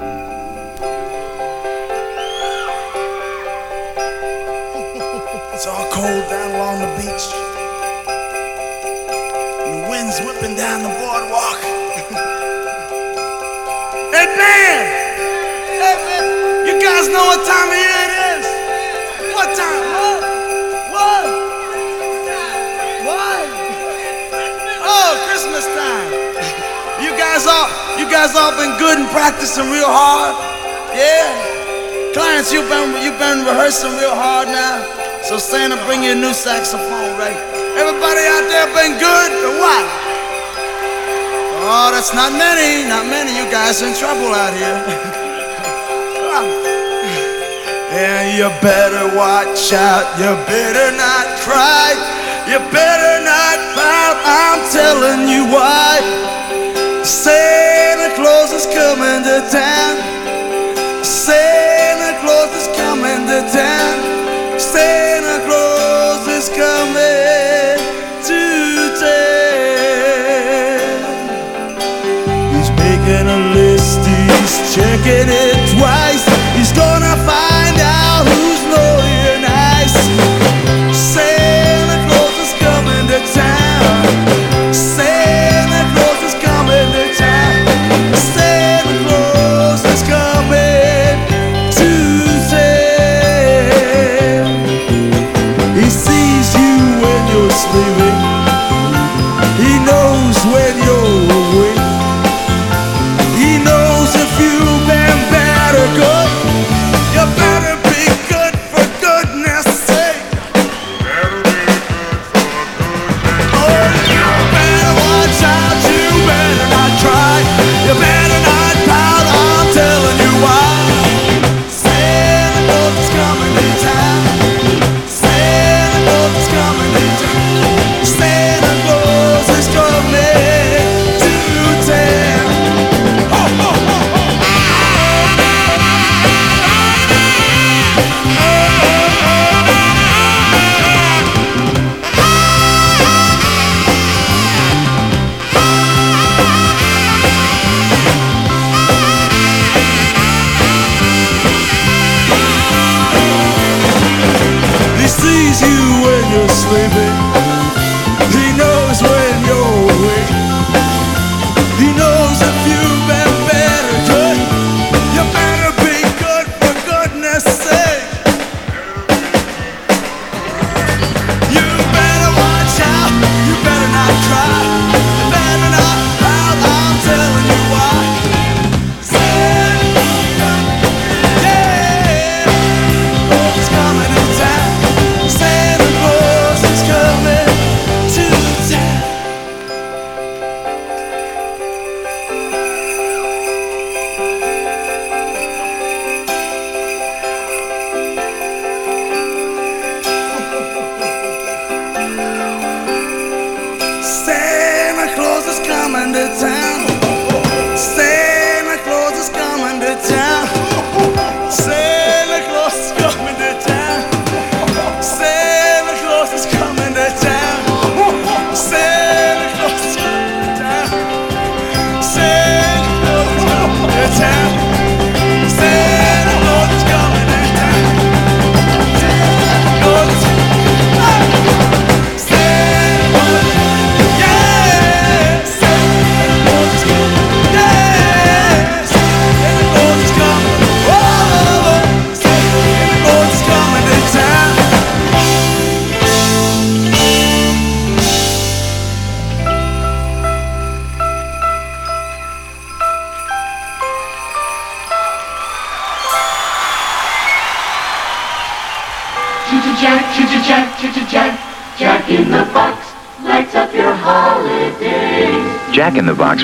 Guys 28.31 28.39
all 28.39 28.55
been 28.55 28.79
good 28.79 28.95
and 28.95 29.11
practicing 29.11 29.67
real 29.67 29.91
hard? 29.91 30.31
Yeah? 30.95 32.15
Clarence, 32.15 32.47
you've 32.55 32.71
been, 32.71 32.95
you've 33.03 33.19
been 33.19 33.43
rehearsing 33.43 33.91
real 33.99 34.15
hard 34.15 34.47
now. 34.47 34.87
So 35.27 35.35
Santa, 35.35 35.75
bring 35.83 35.99
your 35.99 36.15
new 36.15 36.31
saxophone, 36.31 37.11
right? 37.19 37.35
Everybody 37.75 38.23
out 38.31 38.47
there 38.47 38.71
been 38.71 38.95
good 39.03 39.31
or 39.35 39.51
what? 39.59 39.83
Oh, 41.59 41.91
that's 41.91 42.15
not 42.15 42.31
many, 42.31 42.87
not 42.87 43.03
many. 43.03 43.35
You 43.35 43.51
guys 43.51 43.83
in 43.83 43.91
trouble 43.99 44.31
out 44.31 44.55
here. 44.55 44.79
yeah, 47.99 48.31
you 48.31 48.47
better 48.63 49.11
watch 49.11 49.75
out. 49.75 50.07
You 50.15 50.39
better 50.47 50.95
not 50.95 51.27
cry. 51.43 51.99
You 52.47 52.63
better 52.71 53.27
not 53.27 53.59
pout. 53.75 54.15
I'm 54.23 54.63
telling 54.71 55.27
you 55.27 55.51
why. 55.51 56.31
Santa 57.03 58.13
Claus 58.15 58.53
is 58.53 58.65
coming 58.67 59.23
to 59.23 59.41
town. 59.51 60.20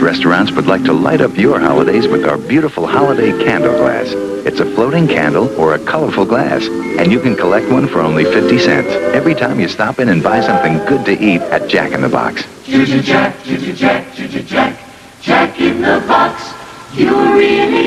Restaurants 0.01 0.51
would 0.51 0.67
like 0.67 0.83
to 0.83 0.93
light 0.93 1.21
up 1.21 1.35
your 1.37 1.59
holidays 1.59 2.07
with 2.07 2.25
our 2.25 2.37
beautiful 2.37 2.85
holiday 2.85 3.31
candle 3.43 3.75
glass. 3.77 4.07
It's 4.45 4.59
a 4.59 4.65
floating 4.75 5.07
candle 5.07 5.49
or 5.59 5.73
a 5.73 5.79
colorful 5.79 6.25
glass, 6.25 6.65
and 6.65 7.11
you 7.11 7.19
can 7.19 7.35
collect 7.35 7.69
one 7.69 7.87
for 7.87 8.01
only 8.01 8.23
50 8.23 8.59
cents 8.59 8.89
every 9.15 9.33
time 9.33 9.59
you 9.59 9.67
stop 9.67 9.99
in 9.99 10.09
and 10.09 10.21
buy 10.21 10.41
something 10.41 10.77
good 10.85 11.05
to 11.05 11.13
eat 11.13 11.41
at 11.41 11.69
Jack 11.69 11.93
in 11.93 12.01
the 12.01 12.09
Box. 12.09 12.43
Choo-choo 12.65 13.01
Jack, 13.01 13.43
choo-choo 13.43 13.73
Jack, 13.73 14.13
choo-choo 14.15 14.43
Jack, 14.43 14.79
Jack 15.21 15.59
in 15.59 15.81
the 15.81 16.03
box. 16.07 16.53
You're 16.93 17.33
really 17.35 17.86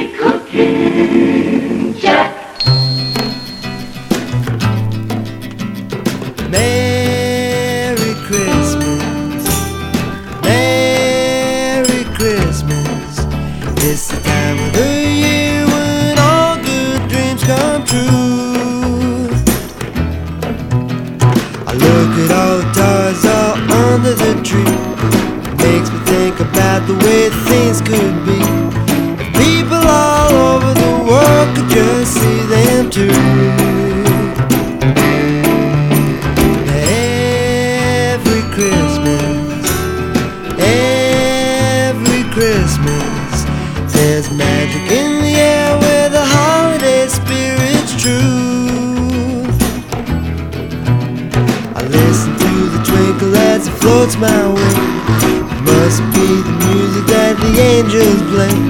the 58.01 58.41
angels 58.41 58.70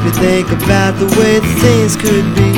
makes 0.00 0.16
me 0.16 0.22
think 0.22 0.50
about 0.50 0.98
the 0.98 1.06
way 1.18 1.40
things 1.60 1.96
could 1.96 2.24
be. 2.36 2.52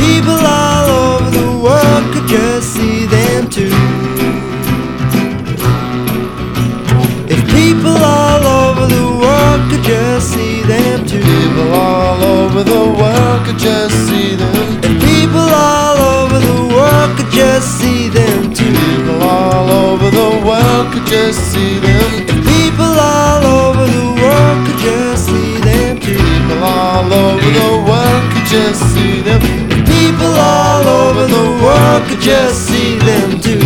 People 0.00 0.38
all 0.40 0.88
over 0.88 1.30
the 1.30 1.50
world 1.58 2.14
could 2.14 2.28
just 2.28 2.72
see 2.74 3.06
them 3.06 3.48
too. 3.48 3.70
If 7.28 7.40
people 7.50 7.96
all 7.96 8.44
over 8.44 8.86
the 8.86 9.06
world 9.20 9.70
could 9.70 9.84
just 9.84 10.32
see 10.32 10.62
them 10.62 11.06
too. 11.06 11.20
People 11.20 11.74
all 11.74 12.22
over 12.22 12.62
the 12.62 12.84
world 12.98 13.46
could 13.46 13.58
just 13.58 13.94
see 14.08 14.36
them. 14.36 14.80
If 14.82 14.92
people 15.02 15.40
all 15.40 15.98
over 15.98 16.38
the 16.38 16.74
world 16.74 17.16
could 17.18 17.30
just 17.32 17.80
see 17.80 18.08
them 18.08 18.54
too. 18.54 18.72
People 18.72 19.22
all 19.22 19.68
over 19.68 20.10
the 20.10 20.46
world 20.46 20.92
could 20.92 21.06
just 21.06 21.52
see 21.52 21.78
them. 21.78 22.29
Just 28.50 28.82
see 28.92 29.20
them. 29.20 29.40
People 29.86 30.26
all 30.26 30.84
over 30.84 31.24
the 31.28 31.46
world 31.62 32.08
could 32.08 32.20
just 32.20 32.66
see 32.66 32.98
them 32.98 33.40
too. 33.40 33.59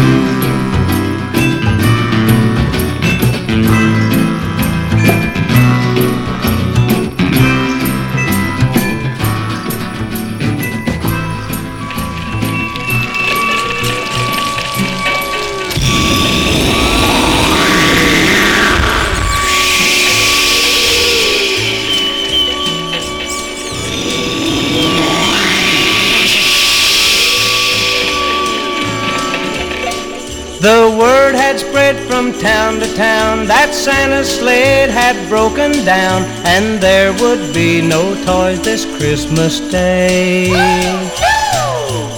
From 32.15 32.33
town 32.39 32.79
to 32.79 32.87
town 32.95 33.45
that 33.45 33.75
Santa's 33.75 34.39
sled 34.39 34.89
had 34.89 35.17
broken 35.29 35.73
down 35.85 36.23
and 36.47 36.81
there 36.81 37.13
would 37.15 37.53
be 37.53 37.83
no 37.83 38.15
toys 38.25 38.63
this 38.63 38.85
Christmas 38.97 39.59
day. 39.59 40.49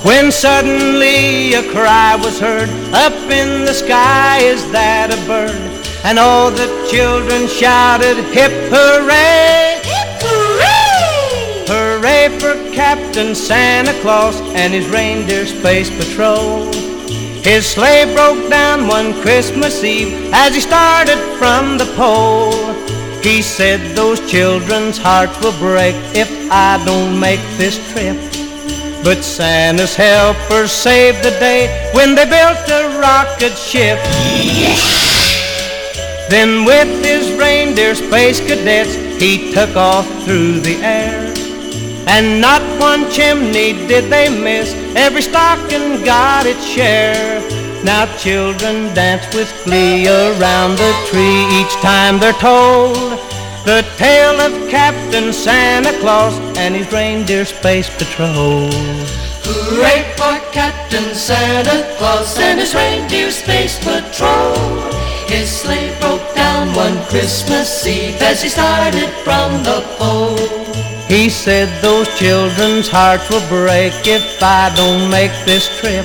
When 0.04 0.30
suddenly 0.30 1.54
a 1.54 1.62
cry 1.72 2.14
was 2.14 2.38
heard 2.38 2.68
up 2.92 3.14
in 3.30 3.64
the 3.64 3.72
sky, 3.72 4.40
is 4.40 4.70
that 4.70 5.14
a 5.16 5.26
bird? 5.26 5.56
And 6.04 6.18
all 6.18 6.50
the 6.50 6.68
children 6.90 7.48
shouted, 7.48 8.18
hip 8.36 8.52
hooray! 8.68 9.80
Hip 9.80 10.12
hooray! 10.20 11.64
Hooray 11.72 12.38
for 12.38 12.52
Captain 12.74 13.34
Santa 13.34 13.98
Claus 14.02 14.42
and 14.54 14.74
his 14.74 14.86
reindeer 14.88 15.46
space 15.46 15.88
patrol. 15.88 16.85
His 17.46 17.64
sleigh 17.64 18.12
broke 18.12 18.50
down 18.50 18.88
one 18.88 19.14
Christmas 19.22 19.84
Eve 19.84 20.32
as 20.32 20.52
he 20.52 20.60
started 20.60 21.16
from 21.38 21.78
the 21.78 21.84
pole. 21.94 22.72
He 23.22 23.40
said 23.40 23.94
those 23.94 24.18
children's 24.28 24.98
hearts 24.98 25.40
will 25.40 25.56
break 25.56 25.94
if 26.12 26.28
I 26.50 26.82
don't 26.84 27.20
make 27.20 27.38
this 27.56 27.78
trip. 27.92 28.16
But 29.04 29.22
Santa's 29.22 29.94
helpers 29.94 30.72
saved 30.72 31.22
the 31.22 31.30
day 31.38 31.88
when 31.94 32.16
they 32.16 32.24
built 32.24 32.68
a 32.68 32.98
rocket 32.98 33.56
ship. 33.56 34.00
Then 36.28 36.64
with 36.64 36.90
his 37.04 37.30
reindeer 37.38 37.94
space 37.94 38.40
cadets, 38.40 38.96
he 39.22 39.52
took 39.52 39.76
off 39.76 40.08
through 40.24 40.58
the 40.62 40.78
air. 40.82 41.35
And 42.06 42.40
not 42.40 42.62
one 42.80 43.10
chimney 43.10 43.72
did 43.86 44.10
they 44.10 44.28
miss, 44.28 44.72
every 44.94 45.22
stocking 45.22 46.04
got 46.04 46.46
its 46.46 46.64
share. 46.64 47.40
Now 47.84 48.06
children 48.16 48.94
dance 48.94 49.26
with 49.34 49.50
glee 49.64 50.08
around 50.08 50.76
the 50.78 50.92
tree 51.08 51.44
each 51.60 51.74
time 51.82 52.18
they're 52.18 52.32
told 52.34 52.96
the 53.66 53.84
tale 53.96 54.40
of 54.40 54.70
Captain 54.70 55.32
Santa 55.32 55.92
Claus 55.98 56.38
and 56.56 56.76
his 56.76 56.90
reindeer 56.92 57.44
space 57.44 57.90
patrol. 57.90 58.70
Hooray 59.42 60.02
for 60.16 60.38
Captain 60.52 61.12
Santa 61.14 61.96
Claus 61.98 62.38
and 62.38 62.60
his 62.60 62.72
reindeer 62.76 63.32
space 63.32 63.78
patrol. 63.80 64.54
His 65.26 65.50
sleigh 65.50 65.98
broke 65.98 66.32
down 66.36 66.72
one 66.76 67.04
Christmas 67.06 67.84
Eve 67.84 68.22
as 68.22 68.40
he 68.42 68.48
started 68.48 69.10
from 69.24 69.64
the 69.64 69.82
pole. 69.98 70.95
He 71.08 71.30
said 71.30 71.68
those 71.82 72.08
children's 72.18 72.88
hearts 72.88 73.30
will 73.30 73.46
break 73.48 73.92
if 74.06 74.42
I 74.42 74.74
don't 74.74 75.08
make 75.08 75.30
this 75.44 75.68
trip. 75.78 76.04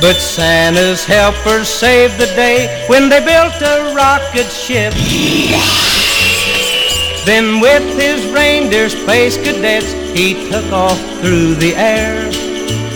But 0.00 0.16
Santa's 0.16 1.04
helpers 1.04 1.68
saved 1.68 2.18
the 2.18 2.26
day 2.36 2.84
when 2.88 3.10
they 3.10 3.20
built 3.20 3.60
a 3.60 3.94
rocket 3.94 4.50
ship. 4.50 4.94
Then 7.26 7.60
with 7.60 7.82
his 7.98 8.24
reindeer 8.32 8.88
space 8.88 9.36
cadets, 9.36 9.92
he 10.16 10.48
took 10.50 10.72
off 10.72 10.98
through 11.20 11.56
the 11.56 11.74
air. 11.74 12.30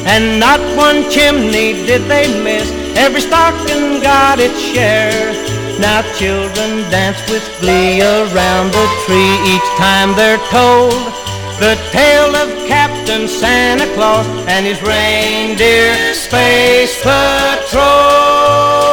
And 0.06 0.40
not 0.40 0.60
one 0.76 1.10
chimney 1.10 1.74
did 1.84 2.08
they 2.08 2.28
miss, 2.42 2.70
every 2.96 3.20
stocking 3.20 4.00
got 4.00 4.38
its 4.38 4.58
share. 4.58 5.49
Now 5.80 6.02
children 6.18 6.84
dance 6.90 7.20
with 7.30 7.42
glee 7.58 8.02
around 8.02 8.70
the 8.70 8.86
tree 9.06 9.34
each 9.48 9.68
time 9.80 10.14
they're 10.14 10.44
told 10.52 10.92
the 11.58 11.74
tale 11.90 12.36
of 12.36 12.48
Captain 12.68 13.26
Santa 13.26 13.86
Claus 13.94 14.26
and 14.46 14.66
his 14.66 14.80
reindeer 14.82 16.14
space 16.14 17.00
patrol. 17.02 18.89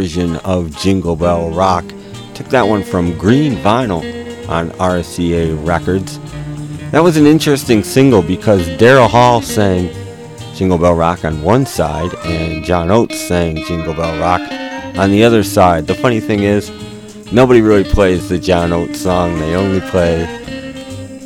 Version 0.00 0.36
of 0.36 0.74
Jingle 0.78 1.14
Bell 1.14 1.50
Rock. 1.50 1.84
Took 2.32 2.46
that 2.48 2.66
one 2.66 2.82
from 2.82 3.18
Green 3.18 3.52
Vinyl 3.56 4.00
on 4.48 4.70
RCA 4.70 5.66
Records. 5.66 6.18
That 6.90 7.02
was 7.02 7.18
an 7.18 7.26
interesting 7.26 7.84
single 7.84 8.22
because 8.22 8.66
Daryl 8.78 9.10
Hall 9.10 9.42
sang 9.42 9.90
Jingle 10.54 10.78
Bell 10.78 10.94
Rock 10.94 11.26
on 11.26 11.42
one 11.42 11.66
side 11.66 12.14
and 12.24 12.64
John 12.64 12.90
Oates 12.90 13.20
sang 13.20 13.56
Jingle 13.66 13.92
Bell 13.92 14.18
Rock 14.18 14.40
on 14.98 15.10
the 15.10 15.22
other 15.22 15.42
side. 15.42 15.86
The 15.86 15.94
funny 15.94 16.18
thing 16.18 16.44
is, 16.44 16.70
nobody 17.30 17.60
really 17.60 17.84
plays 17.84 18.30
the 18.30 18.38
John 18.38 18.72
Oates 18.72 19.02
song, 19.02 19.38
they 19.38 19.54
only 19.54 19.82
play 19.90 20.24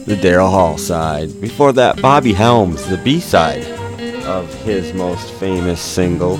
the 0.05 0.17
Daryl 0.17 0.51
Hall 0.51 0.79
side. 0.79 1.41
Before 1.41 1.73
that, 1.75 2.03
Bobby 2.03 2.33
Helms, 2.33 2.85
the 2.89 2.99
B 2.99 3.21
side 3.21 3.63
of 4.25 4.53
his 4.65 4.93
most 4.95 5.31
famous 5.35 5.81
single, 5.81 6.39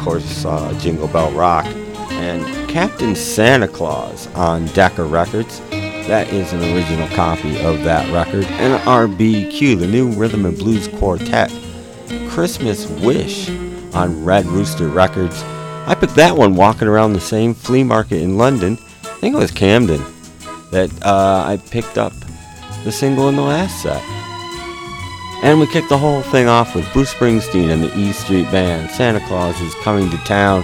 course, 0.00 0.44
uh, 0.44 0.76
Jingle 0.80 1.08
Bell 1.08 1.30
Rock, 1.32 1.66
and 2.10 2.68
Captain 2.68 3.14
Santa 3.14 3.68
Claus 3.68 4.26
on 4.34 4.66
Decca 4.66 5.04
Records. 5.04 5.60
That 5.70 6.28
is 6.32 6.52
an 6.52 6.60
original 6.74 7.08
copy 7.08 7.60
of 7.62 7.84
that 7.84 8.12
record. 8.12 8.44
NRBQ, 8.44 9.78
the 9.78 9.86
new 9.86 10.10
rhythm 10.10 10.44
and 10.44 10.58
blues 10.58 10.88
quartet, 10.88 11.52
Christmas 12.28 12.88
Wish 12.88 13.48
on 13.94 14.24
Red 14.24 14.46
Rooster 14.46 14.88
Records. 14.88 15.42
I 15.86 15.94
picked 15.98 16.16
that 16.16 16.36
one 16.36 16.54
walking 16.54 16.88
around 16.88 17.12
the 17.12 17.20
same 17.20 17.54
flea 17.54 17.84
market 17.84 18.22
in 18.22 18.36
London. 18.36 18.78
I 19.02 19.14
think 19.20 19.34
it 19.34 19.38
was 19.38 19.50
Camden 19.50 20.02
that 20.70 20.90
uh, 21.04 21.44
I 21.46 21.58
picked 21.70 21.98
up 21.98 22.12
the 22.84 22.92
single 22.92 23.28
in 23.28 23.36
the 23.36 23.42
last 23.42 23.82
set. 23.82 24.19
And 25.42 25.58
we 25.58 25.66
kicked 25.66 25.88
the 25.88 25.96
whole 25.96 26.22
thing 26.22 26.48
off 26.48 26.74
with 26.74 26.90
Bruce 26.92 27.14
Springsteen 27.14 27.70
and 27.70 27.82
the 27.82 27.96
E 27.98 28.12
Street 28.12 28.50
Band. 28.50 28.90
Santa 28.90 29.20
Claus 29.26 29.58
is 29.60 29.74
coming 29.76 30.10
to 30.10 30.16
town. 30.18 30.62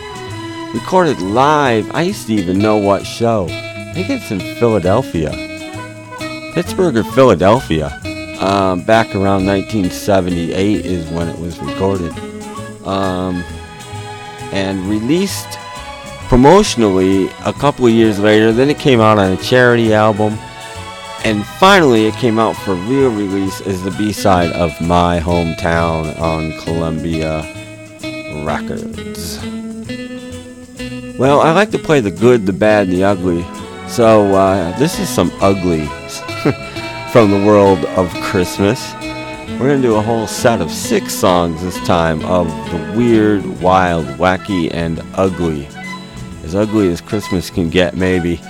Recorded 0.74 1.18
live. 1.20 1.90
I 1.94 2.02
used 2.02 2.26
to 2.26 2.34
even 2.34 2.58
know 2.58 2.76
what 2.76 3.06
show. 3.06 3.46
I 3.48 3.92
think 3.94 4.10
it's 4.10 4.30
in 4.30 4.40
Philadelphia. 4.60 5.30
Pittsburgh 6.52 6.98
or 6.98 7.04
Philadelphia. 7.04 7.86
Um, 8.40 8.82
back 8.82 9.14
around 9.14 9.46
1978 9.46 10.84
is 10.84 11.08
when 11.08 11.28
it 11.28 11.38
was 11.38 11.58
recorded. 11.58 12.12
Um, 12.84 13.42
and 14.52 14.86
released 14.86 15.48
promotionally 16.28 17.32
a 17.46 17.52
couple 17.54 17.86
of 17.86 17.92
years 17.92 18.18
later. 18.18 18.52
Then 18.52 18.68
it 18.68 18.78
came 18.78 19.00
out 19.00 19.18
on 19.18 19.32
a 19.32 19.36
charity 19.38 19.94
album. 19.94 20.36
And 21.24 21.44
finally, 21.58 22.06
it 22.06 22.14
came 22.14 22.38
out 22.38 22.56
for 22.56 22.74
real 22.74 23.10
release 23.10 23.60
as 23.62 23.82
the 23.82 23.90
B 23.92 24.12
side 24.12 24.52
of 24.52 24.78
My 24.80 25.18
Hometown 25.18 26.18
on 26.20 26.58
Columbia 26.60 27.42
Records. 28.44 29.38
Well, 31.18 31.40
I 31.40 31.52
like 31.52 31.70
to 31.70 31.78
play 31.78 32.00
the 32.00 32.10
good, 32.10 32.46
the 32.46 32.52
bad, 32.52 32.88
and 32.88 32.96
the 32.96 33.04
ugly. 33.04 33.44
So, 33.88 34.34
uh, 34.34 34.78
this 34.78 34.98
is 34.98 35.08
some 35.08 35.32
ugly 35.40 35.86
from 37.12 37.30
the 37.30 37.42
world 37.46 37.84
of 37.96 38.12
Christmas. 38.22 38.92
We're 39.58 39.68
going 39.68 39.80
to 39.80 39.88
do 39.88 39.94
a 39.94 40.02
whole 40.02 40.26
set 40.26 40.60
of 40.60 40.70
six 40.70 41.14
songs 41.14 41.62
this 41.62 41.78
time 41.86 42.22
of 42.26 42.46
the 42.70 42.94
weird, 42.96 43.44
wild, 43.62 44.04
wacky, 44.18 44.68
and 44.74 45.02
ugly. 45.14 45.66
As 46.44 46.54
ugly 46.54 46.88
as 46.88 47.00
Christmas 47.00 47.48
can 47.48 47.70
get, 47.70 47.96
maybe. 47.96 48.40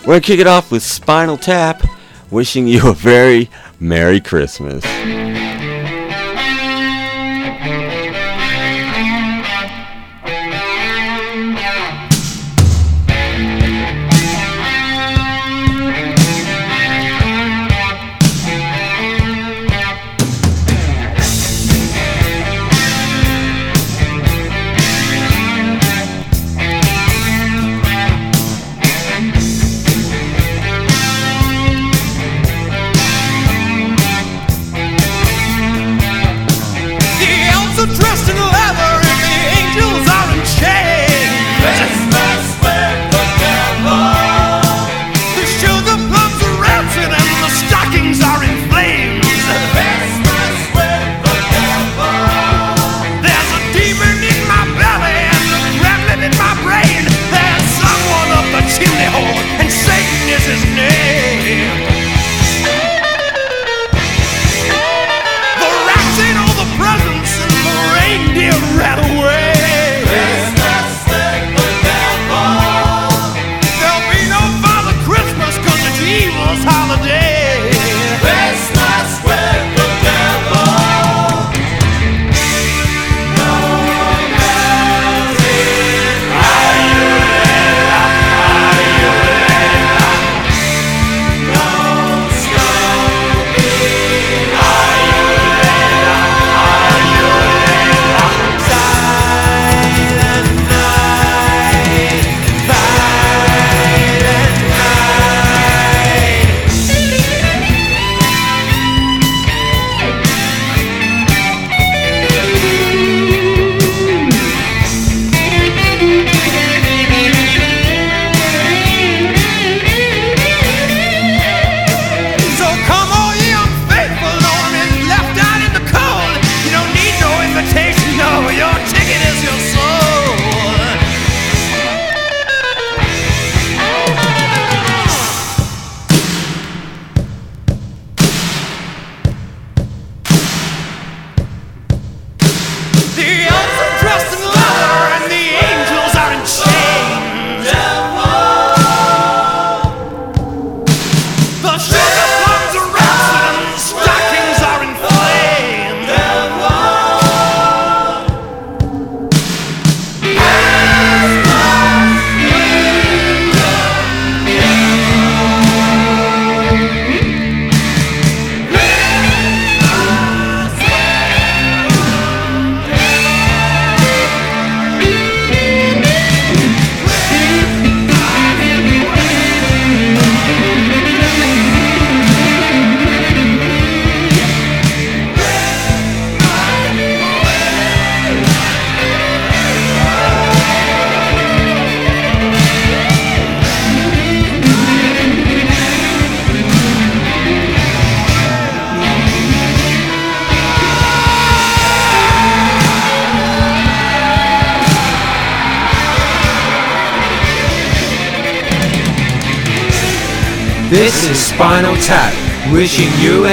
We're 0.00 0.14
going 0.14 0.22
to 0.22 0.26
kick 0.26 0.40
it 0.40 0.46
off 0.46 0.72
with 0.72 0.82
Spinal 0.82 1.36
Tap, 1.36 1.86
wishing 2.30 2.66
you 2.66 2.88
a 2.88 2.94
very 2.94 3.50
Merry 3.78 4.18
Christmas. 4.18 4.82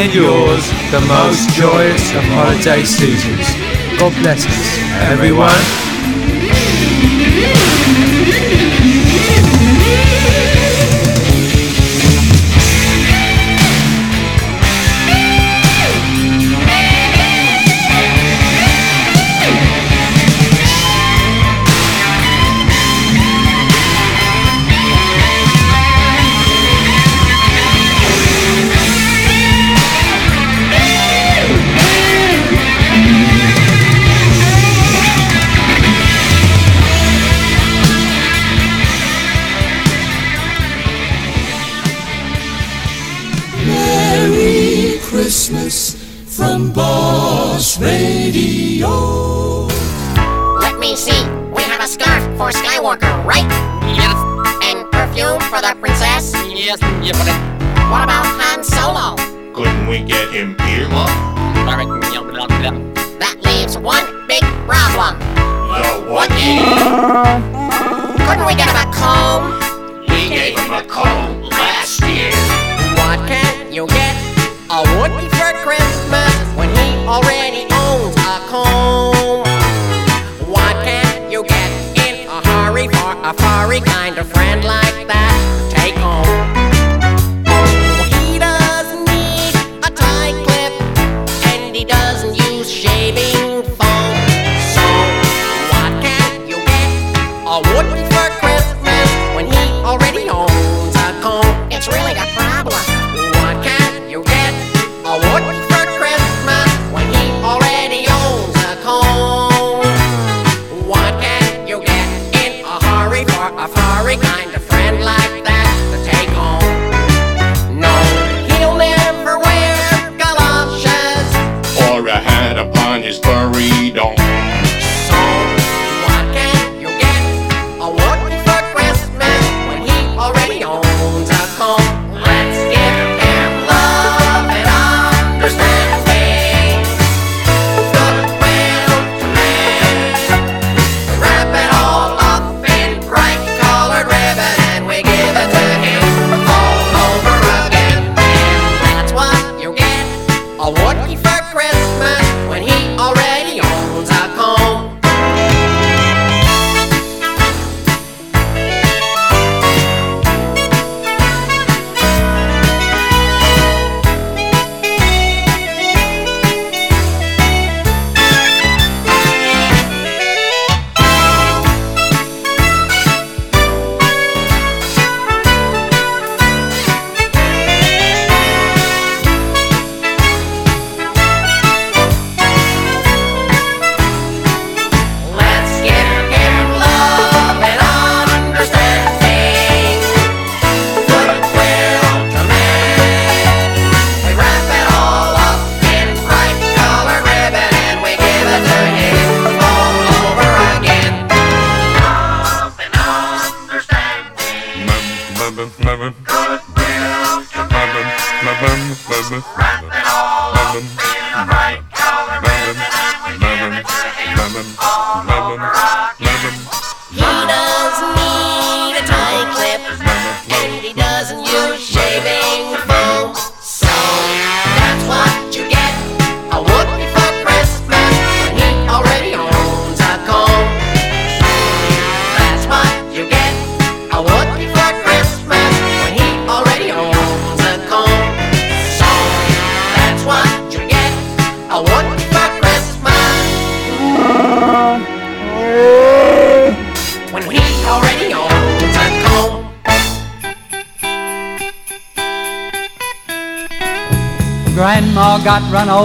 and 0.08 0.16
yours 0.16 0.70
the 0.92 1.02
most 1.08 1.50
joyous 1.50 2.12
of 2.12 2.24
holiday 2.24 2.84
seasons. 2.84 3.48
God 4.00 4.14
bless 4.22 4.46
us, 4.46 4.80
everyone. 5.12 5.87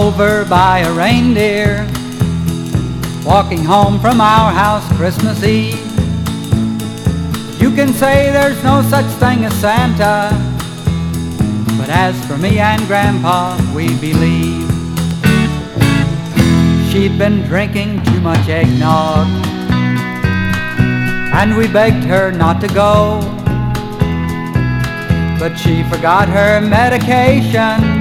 over 0.03 0.43
by 0.49 0.79
a 0.79 0.91
reindeer. 0.91 1.87
Walking 3.25 3.63
home 3.63 4.01
from 4.01 4.19
our 4.19 4.51
house 4.51 4.85
Christmas 4.97 5.41
Eve. 5.45 5.79
You 7.61 7.71
can 7.73 7.93
say 7.93 8.29
there's 8.31 8.61
no 8.65 8.81
such 8.81 9.05
thing 9.21 9.45
as 9.45 9.53
Santa. 9.61 10.29
But 11.77 11.89
as 11.89 12.15
for 12.25 12.37
me 12.37 12.59
and 12.59 12.85
Grandpa, 12.85 13.57
we 13.73 13.87
believe. 13.99 14.69
She'd 16.91 17.17
been 17.17 17.43
drinking 17.43 18.03
too 18.03 18.19
much 18.19 18.49
eggnog. 18.49 19.27
And 21.39 21.55
we 21.55 21.67
begged 21.69 22.03
her 22.03 22.29
not 22.33 22.59
to 22.59 22.67
go. 22.67 23.21
But 25.39 25.55
she 25.55 25.83
forgot 25.83 26.27
her 26.27 26.59
medication 26.59 27.92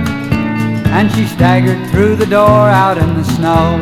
and 0.92 1.10
she 1.10 1.24
staggered 1.24 1.90
through 1.90 2.16
the 2.16 2.26
door 2.26 2.68
out 2.68 2.98
in 2.98 3.14
the 3.16 3.24
snow. 3.24 3.78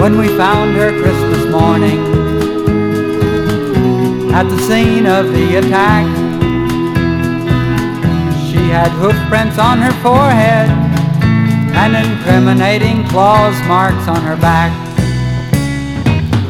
When 0.00 0.18
we 0.18 0.26
found 0.36 0.74
her 0.76 0.90
Christmas 1.00 1.46
morning 1.50 2.00
at 4.34 4.42
the 4.42 4.58
scene 4.58 5.06
of 5.06 5.32
the 5.32 5.56
attack, 5.56 6.04
she 8.50 8.68
had 8.68 8.90
hoofprints 8.98 9.56
on 9.58 9.78
her 9.78 9.94
forehead 10.02 10.68
and 11.78 11.94
incriminating 11.94 13.06
claws 13.06 13.56
marks 13.68 14.08
on 14.08 14.20
her 14.22 14.36
back. 14.36 14.72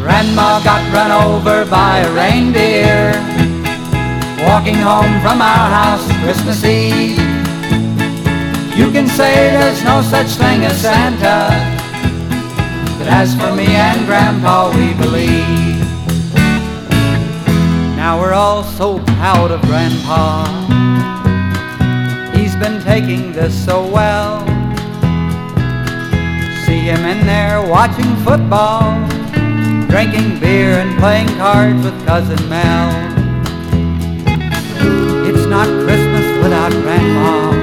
Grandma 0.01 0.62
got 0.65 0.81
run 0.95 1.11
over 1.12 1.69
by 1.70 1.99
a 1.99 2.12
reindeer 2.15 3.12
walking 4.49 4.77
home 4.77 5.20
from 5.20 5.43
our 5.43 5.69
house 5.69 6.07
Christmas 6.23 6.65
Eve. 6.65 7.26
You 8.77 8.93
can 8.93 9.09
say 9.09 9.32
there's 9.53 9.82
no 9.85 10.03
such 10.03 10.28
thing 10.36 10.66
as 10.66 10.78
Santa, 10.82 11.48
but 12.98 13.09
as 13.09 13.35
for 13.35 13.51
me 13.57 13.65
and 13.65 14.05
Grandpa, 14.05 14.69
we 14.69 14.93
believe. 14.93 15.81
Now 17.97 18.20
we're 18.20 18.35
all 18.35 18.62
so 18.62 18.98
proud 19.16 19.51
of 19.51 19.62
Grandpa. 19.62 20.44
He's 22.36 22.55
been 22.55 22.82
taking 22.82 23.32
this 23.32 23.55
so 23.65 23.81
well. 23.90 24.44
See 26.66 26.81
him 26.81 27.03
in 27.07 27.24
there 27.24 27.66
watching 27.66 28.15
football, 28.27 28.93
drinking 29.89 30.39
beer 30.39 30.81
and 30.81 30.98
playing 30.98 31.28
cards 31.39 31.82
with 31.82 31.97
Cousin 32.05 32.47
Mel. 32.51 32.93
It's 35.24 35.47
not 35.47 35.66
Christmas 35.66 36.43
without 36.43 36.73
Grandpa. 36.82 37.56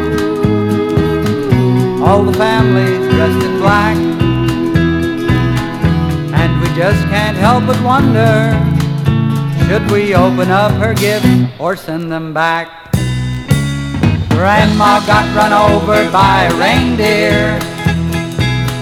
All 2.06 2.22
the 2.24 2.34
families 2.34 3.14
dressed 3.14 3.46
in 3.46 3.60
black. 3.60 3.98
And 6.40 6.62
we 6.62 6.68
just 6.76 7.02
can't 7.08 7.38
help 7.38 7.66
but 7.66 7.82
wonder 7.82 8.60
should 9.68 9.90
we 9.90 10.14
open 10.14 10.52
up 10.52 10.74
her 10.74 10.94
gifts 10.94 11.28
or 11.58 11.76
send 11.76 12.12
them 12.12 12.34
back? 12.34 12.92
Grandma 14.30 15.00
got 15.08 15.26
run 15.34 15.54
over 15.54 16.12
by 16.12 16.44
a 16.44 16.54
reindeer 16.60 17.58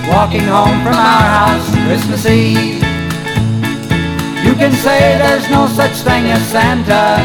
walking 0.09 0.41
home 0.41 0.81
from 0.81 0.95
our 0.95 1.27
house 1.37 1.69
Christmas 1.85 2.25
Eve. 2.25 2.81
You 4.43 4.53
can 4.55 4.73
say 4.73 5.17
there's 5.19 5.47
no 5.49 5.67
such 5.67 5.97
thing 6.01 6.25
as 6.25 6.41
Santa. 6.47 7.21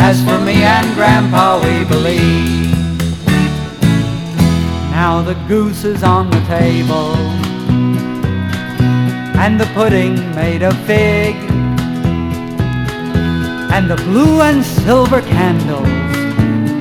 As 0.00 0.24
for 0.24 0.38
me 0.38 0.62
and 0.62 0.94
Grandpa, 0.94 1.60
we 1.62 1.84
believe. 1.84 2.59
Now 5.06 5.22
the 5.22 5.38
goose 5.48 5.84
is 5.84 6.02
on 6.02 6.28
the 6.28 6.40
table, 6.40 7.14
and 9.40 9.58
the 9.58 9.64
pudding 9.72 10.14
made 10.34 10.62
of 10.62 10.76
fig, 10.84 11.36
and 13.74 13.90
the 13.90 13.96
blue 14.04 14.42
and 14.42 14.62
silver 14.62 15.22
candles 15.22 15.88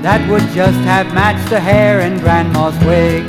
that 0.03 0.19
would 0.29 0.45
just 0.53 0.79
have 0.79 1.13
matched 1.13 1.49
the 1.49 1.61
hair 1.61 2.01
in 2.01 2.19
Grandma's 2.19 2.77
wig. 2.83 3.23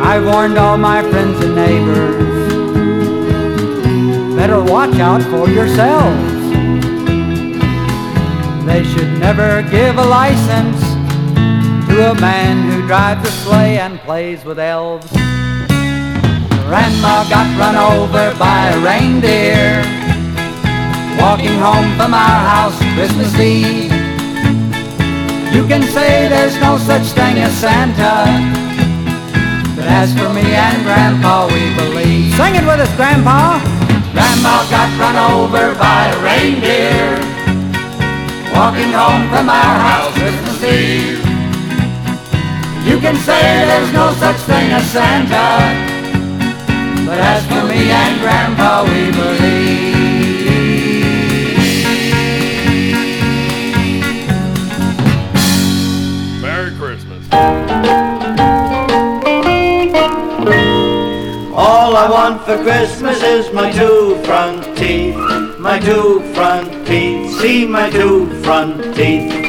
I 0.00 0.20
warned 0.24 0.56
all 0.56 0.78
my 0.78 1.02
friends 1.10 1.44
and 1.44 1.56
neighbors, 1.56 2.52
better 4.36 4.62
watch 4.62 4.94
out 5.00 5.22
for 5.22 5.48
yourselves. 5.50 6.30
They 8.64 8.84
should 8.84 9.18
never 9.18 9.62
give 9.72 9.98
a 9.98 10.06
license 10.06 10.89
to 12.00 12.12
a 12.12 12.20
man 12.20 12.70
who 12.70 12.86
drives 12.86 13.28
a 13.28 13.30
sleigh 13.44 13.78
and 13.78 14.00
plays 14.00 14.42
with 14.42 14.58
elves. 14.58 15.06
Grandma 16.64 17.28
got 17.28 17.44
run 17.60 17.76
over 17.76 18.32
by 18.38 18.72
a 18.72 18.80
reindeer 18.80 19.84
walking 21.20 21.52
home 21.60 21.92
from 22.00 22.14
our 22.14 22.40
house 22.48 22.78
Christmas 22.96 23.34
Eve. 23.36 23.92
You 25.52 25.68
can 25.68 25.82
say 25.92 26.26
there's 26.32 26.56
no 26.56 26.78
such 26.78 27.04
thing 27.12 27.36
as 27.36 27.52
Santa, 27.60 28.24
but 29.76 29.84
as 29.84 30.08
for 30.16 30.32
me 30.32 30.56
and 30.56 30.82
Grandpa, 30.82 31.52
we 31.52 31.68
believe. 31.76 32.32
Sing 32.40 32.54
it 32.56 32.64
with 32.64 32.80
us, 32.80 32.92
Grandpa. 32.96 33.60
Grandma 34.16 34.56
got 34.72 34.88
run 34.96 35.16
over 35.36 35.74
by 35.76 36.00
a 36.08 36.18
reindeer 36.24 37.12
walking 38.56 38.90
home 38.90 39.28
from 39.28 39.50
our 39.50 39.76
house 39.84 40.14
Christmas 40.16 40.64
Eve. 40.64 41.19
You 42.84 42.98
can 42.98 43.14
say 43.16 43.40
there's 43.66 43.92
no 43.92 44.12
such 44.14 44.36
thing 44.48 44.72
as 44.72 44.90
Santa, 44.90 45.48
but 47.06 47.18
as 47.18 47.44
for 47.46 47.66
me 47.68 47.90
and 47.90 48.20
Grandpa, 48.20 48.84
we 48.84 49.10
believe. 49.12 50.00
Merry 56.40 56.74
Christmas. 56.76 57.28
All 61.54 61.96
I 61.96 62.08
want 62.10 62.42
for 62.44 62.56
Christmas 62.62 63.22
is 63.22 63.52
my 63.52 63.70
two 63.70 64.16
front 64.24 64.64
teeth, 64.76 65.16
my 65.58 65.78
two 65.78 66.22
front 66.34 66.86
teeth, 66.86 67.38
see 67.40 67.66
my 67.66 67.90
two 67.90 68.26
front 68.42 68.94
teeth. 68.96 69.39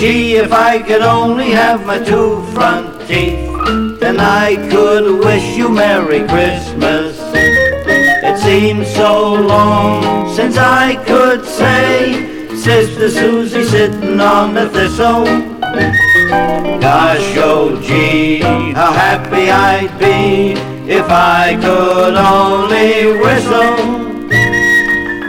Gee, 0.00 0.36
if 0.36 0.50
I 0.50 0.80
could 0.80 1.02
only 1.02 1.50
have 1.50 1.84
my 1.84 1.98
two 2.02 2.42
front 2.54 3.06
teeth, 3.06 4.00
then 4.00 4.18
I 4.18 4.56
could 4.70 5.22
wish 5.22 5.58
you 5.58 5.68
Merry 5.68 6.20
Christmas. 6.26 7.20
It 7.34 8.38
seems 8.38 8.88
so 8.94 9.34
long 9.34 10.34
since 10.34 10.56
I 10.56 10.96
could 11.04 11.44
say, 11.44 12.48
Sister 12.56 13.10
Susie 13.10 13.62
sitting 13.64 14.18
on 14.20 14.54
the 14.54 14.70
thistle. 14.70 15.26
Gosh, 16.80 17.36
oh 17.36 17.78
gee, 17.82 18.40
how 18.72 18.92
happy 18.92 19.50
I'd 19.50 19.98
be 19.98 20.52
if 20.90 21.10
I 21.10 21.56
could 21.60 22.16
only 22.16 23.20
whistle. 23.20 24.00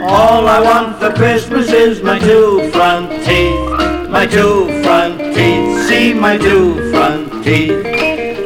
All 0.02 0.48
I 0.48 0.60
want 0.60 0.98
for 0.98 1.12
Christmas 1.12 1.70
is 1.70 2.02
my 2.02 2.18
two 2.18 2.70
front 2.72 3.10
teeth, 3.26 3.61
my 4.12 4.26
two 4.26 4.66
front 4.82 5.18
teeth, 5.34 5.88
see 5.88 6.12
my 6.12 6.36
two 6.36 6.90
front 6.92 7.42
teeth. 7.42 7.82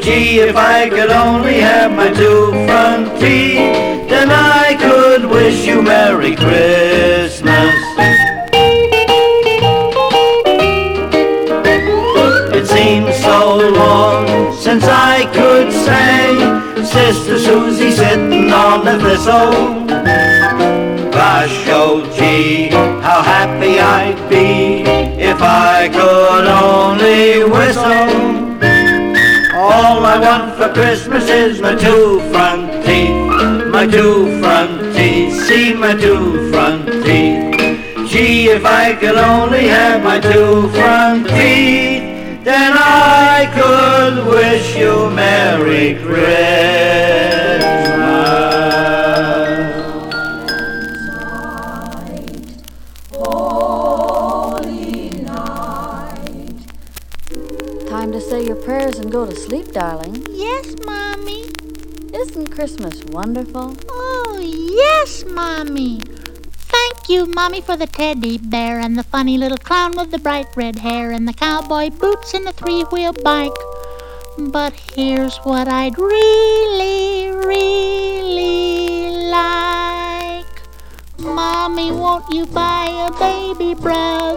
Gee, 0.01 0.39
if 0.39 0.57
I 0.57 0.89
could 0.89 1.11
only 1.11 1.59
have 1.59 1.91
my 1.91 2.09
two 2.13 2.53
front 2.67 3.19
teeth, 3.19 4.09
then 4.09 4.31
I 4.31 4.77
could 4.79 5.29
wish 5.29 5.67
you 5.67 5.83
Merry 5.83 6.37
Christmas. 6.37 7.75
It 12.55 12.67
seems 12.69 13.17
so 13.17 13.69
long 13.69 14.57
since 14.57 14.85
I 14.85 15.25
could 15.35 15.73
say, 15.73 16.85
Sister 16.85 17.41
Susie 17.41 17.91
sitting 17.91 18.53
on 18.53 18.85
the 18.85 18.99
thistle. 19.01 19.85
Gosh, 21.11 21.67
oh 21.71 22.09
gee, 22.17 22.71
how 23.17 23.23
happy 23.23 23.79
I'd 23.81 24.29
be 24.29 24.83
if 25.31 25.41
I 25.41 25.89
could 25.89 26.47
only 26.69 27.45
whistle. 27.55 28.13
All 29.57 30.05
I 30.05 30.19
want 30.27 30.59
for 30.59 30.71
Christmas 30.75 31.27
is 31.31 31.61
my 31.63 31.75
two 31.75 32.21
front 32.31 32.85
teeth, 32.85 33.73
my 33.73 33.87
two 33.87 34.39
front 34.41 34.95
teeth, 34.95 35.33
see 35.47 35.73
my 35.73 35.95
two 35.95 36.51
front 36.51 36.85
teeth. 37.05 38.11
Gee, 38.11 38.51
if 38.51 38.67
I 38.67 38.95
could 39.01 39.17
only 39.17 39.67
have 39.69 40.05
my 40.05 40.21
two 40.21 40.69
front 40.77 41.27
teeth, 41.29 42.45
then 42.45 42.73
I 42.77 43.49
could 43.59 44.27
wish 44.27 44.77
you 44.77 45.09
Merry 45.11 45.95
Christmas. 45.95 46.76
Go 59.17 59.25
to 59.25 59.35
sleep, 59.35 59.73
darling. 59.73 60.27
Yes, 60.29 60.75
Mommy. 60.85 61.45
Isn't 62.13 62.51
Christmas 62.51 63.03
wonderful? 63.05 63.75
Oh, 63.89 64.39
yes, 64.43 65.25
Mommy. 65.25 66.03
Thank 66.75 67.09
you, 67.09 67.25
Mommy, 67.25 67.63
for 67.63 67.79
the 67.79 67.87
teddy 67.87 68.37
bear 68.37 68.79
and 68.79 68.99
the 68.99 69.05
funny 69.05 69.39
little 69.39 69.57
clown 69.57 69.93
with 69.97 70.11
the 70.11 70.19
bright 70.19 70.49
red 70.55 70.77
hair 70.77 71.13
and 71.13 71.27
the 71.27 71.33
cowboy 71.33 71.89
boots 71.89 72.35
and 72.35 72.47
the 72.47 72.53
three-wheel 72.53 73.15
bike. 73.25 73.59
But 74.37 74.75
here's 74.75 75.39
what 75.39 75.67
I'd 75.67 75.97
really, 75.97 77.31
really 77.31 79.13
like. 79.31 80.61
Mommy, 81.19 81.91
won't 81.91 82.31
you 82.35 82.45
buy 82.45 82.85
a 83.09 83.11
baby 83.19 83.73
brother 83.81 84.37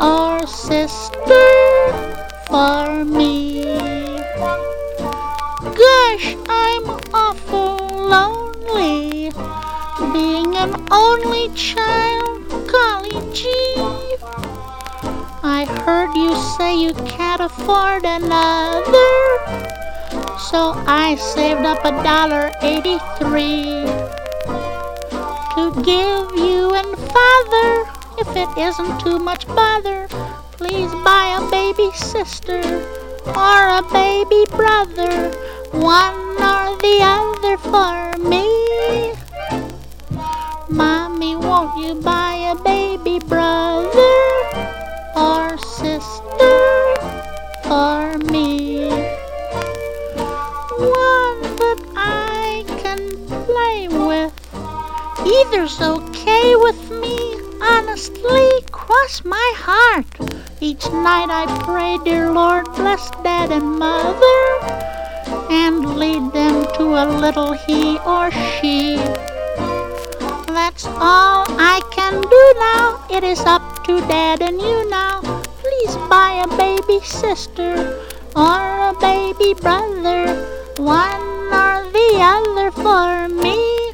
or 0.00 0.46
sister 0.46 2.13
for 2.54 3.04
me? 3.04 3.64
Gosh, 5.82 6.26
I'm 6.48 6.86
awful 7.12 7.78
lonely. 8.14 9.32
Being 10.12 10.54
an 10.54 10.72
only 10.92 11.48
child, 11.56 12.46
golly 12.70 13.18
gee. 13.32 13.74
I 15.42 15.66
heard 15.82 16.14
you 16.14 16.30
say 16.56 16.76
you 16.80 16.94
can't 17.16 17.40
afford 17.40 18.04
another. 18.04 19.10
So 20.38 20.74
I 20.86 21.16
saved 21.34 21.66
up 21.72 21.84
a 21.84 21.90
dollar 22.04 22.52
eighty-three 22.62 23.82
to 25.56 25.64
give 25.90 26.26
you 26.46 26.72
and 26.80 26.92
father. 27.14 27.70
If 28.16 28.30
it 28.36 28.50
isn't 28.56 29.00
too 29.00 29.18
much 29.18 29.44
bother, 29.48 30.06
please 30.56 30.92
buy 31.02 31.38
a 31.40 31.50
baby 31.50 31.90
sister 31.96 32.60
or 33.26 33.60
a 33.78 33.82
baby 33.92 34.44
brother, 34.50 35.30
one 35.72 36.14
or 36.38 36.76
the 36.78 36.98
other 37.02 37.56
for 37.58 38.16
me. 38.22 39.14
Mommy, 40.68 41.34
won't 41.36 41.76
you 41.84 41.94
buy 42.00 42.34
a 42.52 42.54
baby 42.62 43.18
brother 43.18 44.16
or 45.16 45.58
sister 45.58 46.54
for 47.64 48.18
me? 48.30 48.88
One 50.78 51.40
that 51.58 51.80
I 51.96 52.64
can 52.82 53.00
play 53.46 53.88
with. 53.88 54.32
Either's 55.26 55.80
okay 55.80 56.54
with 56.56 56.90
me, 56.90 57.40
honestly, 57.64 58.50
cross 58.70 59.24
my 59.24 59.52
heart. 59.56 60.06
Each 60.60 60.86
night 60.90 61.30
I 61.30 61.44
pray, 61.64 61.98
dear 62.04 62.30
Lord, 62.30 62.66
bless 62.74 63.10
Dad 63.22 63.50
and 63.52 63.78
Mother, 63.78 64.42
and 65.50 65.96
lead 65.96 66.32
them 66.32 66.64
to 66.76 66.84
a 67.02 67.06
little 67.22 67.52
he 67.52 67.98
or 68.00 68.30
she. 68.30 68.96
That's 70.48 70.86
all 70.86 71.44
I 71.58 71.80
can 71.90 72.20
do 72.20 72.44
now. 72.58 73.04
It 73.10 73.24
is 73.24 73.40
up 73.40 73.84
to 73.86 74.00
Dad 74.08 74.42
and 74.42 74.60
you 74.60 74.88
now. 74.90 75.20
Please 75.62 75.96
buy 76.08 76.44
a 76.44 76.56
baby 76.56 77.00
sister 77.04 78.00
or 78.36 78.62
a 78.90 78.94
baby 79.00 79.54
brother, 79.54 80.22
one 80.76 81.26
or 81.62 81.84
the 81.92 82.10
other 82.20 82.70
for 82.70 83.28
me. 83.28 83.84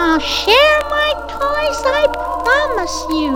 I'll 0.00 0.20
share 0.20 0.80
my 0.88 1.10
toys, 1.26 1.82
I 1.84 2.06
promise 2.46 2.98
you. 3.10 3.34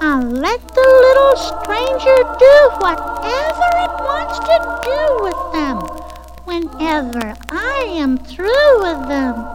I'll 0.00 0.26
let 0.26 0.60
the 0.66 0.88
little 1.06 1.36
stranger 1.36 2.18
do 2.42 2.54
whatever 2.82 3.68
it 3.86 3.94
wants 4.02 4.38
to 4.50 4.56
do 4.82 4.98
with 5.22 5.40
them 5.54 5.78
whenever 6.42 7.36
I 7.52 7.86
am 7.86 8.18
through 8.18 8.82
with 8.82 9.06
them. 9.06 9.46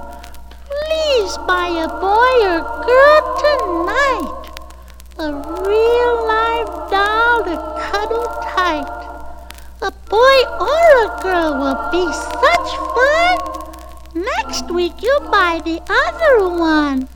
Please 0.71 1.37
buy 1.43 1.67
a 1.67 1.89
boy 1.99 2.35
or 2.47 2.63
girl 2.87 3.21
tonight. 3.43 4.47
A 5.19 5.27
real 5.67 6.15
live 6.31 6.71
doll 6.89 7.43
to 7.43 7.57
cuddle 7.91 8.23
tight. 8.55 8.87
A 9.81 9.91
boy 10.07 10.37
or 10.63 10.87
a 11.03 11.19
girl 11.21 11.59
will 11.59 11.91
be 11.91 12.07
such 12.13 12.69
fun. 12.95 13.56
Next 14.35 14.71
week 14.71 14.93
you'll 15.01 15.29
buy 15.29 15.61
the 15.63 15.81
other 16.05 16.49
one. 16.49 17.07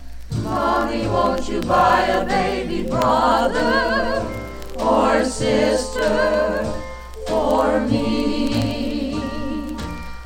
Mommy, 0.44 1.08
won't 1.08 1.48
you 1.50 1.62
buy 1.62 2.02
a 2.08 2.26
baby 2.26 2.84
brother 2.84 4.26
or 4.80 5.26
sister 5.26 6.66
for 7.28 7.82
me? 7.82 9.14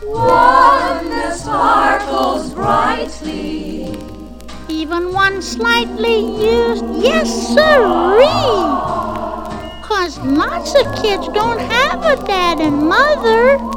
One 0.04 1.10
that 1.10 1.38
sparkles 1.38 2.54
brightly. 2.54 3.98
Even 4.70 5.14
one 5.14 5.42
slightly 5.42 6.20
used, 6.20 6.86
yes 6.96 7.30
sirree. 7.54 8.56
Cause 9.82 10.20
lots 10.20 10.76
of 10.76 10.86
kids 11.02 11.28
don't 11.30 11.60
have 11.60 12.04
a 12.04 12.16
dad 12.26 12.60
and 12.60 12.88
mother. 12.88 13.75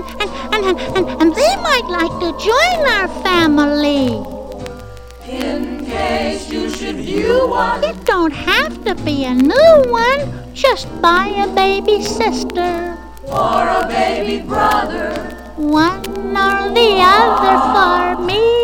And, 0.00 0.30
and, 0.54 0.64
and, 0.64 0.78
and, 0.96 1.06
and, 1.20 1.34
they 1.34 1.56
might 1.56 1.86
like 1.88 2.14
to 2.24 2.30
join 2.42 2.80
our 2.96 3.08
family. 3.22 4.16
In 5.28 5.84
case 5.84 6.50
you 6.50 6.70
should 6.70 6.96
view 6.96 7.48
one, 7.48 7.84
It 7.84 8.04
don't 8.04 8.32
have 8.32 8.84
to 8.84 8.94
be 9.04 9.24
a 9.24 9.34
new 9.34 9.74
one. 9.86 10.54
Just 10.54 10.88
buy 11.02 11.26
a 11.28 11.48
baby 11.54 12.02
sister. 12.02 12.96
or 13.28 13.62
a 13.68 13.86
baby 13.88 14.42
brother. 14.42 15.12
One 15.56 16.00
or 16.36 16.72
the 16.74 16.92
other 17.00 17.56
for 17.72 18.22
me. 18.24 18.59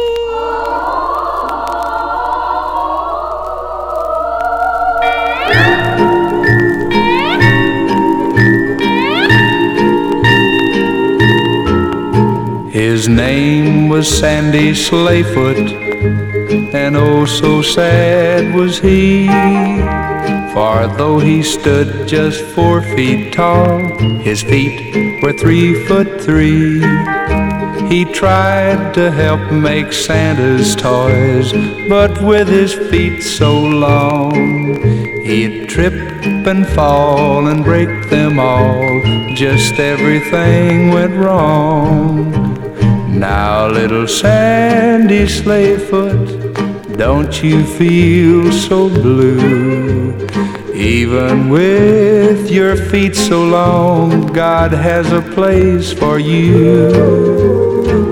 His 13.07 13.15
name 13.15 13.89
was 13.89 14.19
Sandy 14.19 14.73
Sleighfoot, 14.73 16.74
and 16.74 16.97
oh 16.97 17.24
so 17.24 17.62
sad 17.62 18.53
was 18.53 18.81
he. 18.81 19.28
For 20.53 20.89
though 20.99 21.20
he 21.20 21.45
stood 21.45 22.09
just 22.09 22.43
four 22.43 22.83
feet 22.83 23.33
tall, 23.33 23.97
his 24.23 24.43
feet 24.43 25.23
were 25.23 25.33
three 25.33 25.87
foot 25.87 26.20
three. 26.20 26.81
He 27.89 28.07
tried 28.07 28.93
to 28.95 29.12
help 29.12 29.53
make 29.53 29.93
Santa's 29.93 30.74
toys, 30.74 31.53
but 31.89 32.20
with 32.20 32.49
his 32.49 32.74
feet 32.74 33.23
so 33.23 33.57
long, 33.57 34.83
he'd 35.23 35.69
trip 35.69 35.95
and 35.95 36.66
fall 36.66 37.47
and 37.47 37.62
break 37.62 38.11
them 38.11 38.41
all. 38.41 39.01
Just 39.37 39.78
everything 39.78 40.91
went 40.91 41.15
wrong. 41.15 42.56
Now, 43.16 43.68
little 43.68 44.06
Sandy 44.06 45.24
Sleighfoot, 45.24 46.98
don't 46.98 47.43
you 47.43 47.64
feel 47.64 48.52
so 48.52 48.90
blue? 48.90 50.26
Even 50.74 51.48
with 51.48 52.51
your 52.51 52.76
feet 52.76 53.16
so 53.16 53.43
long, 53.43 54.26
God 54.26 54.72
has 54.72 55.10
a 55.12 55.22
place 55.22 55.94
for 55.94 56.18
you. 56.18 56.90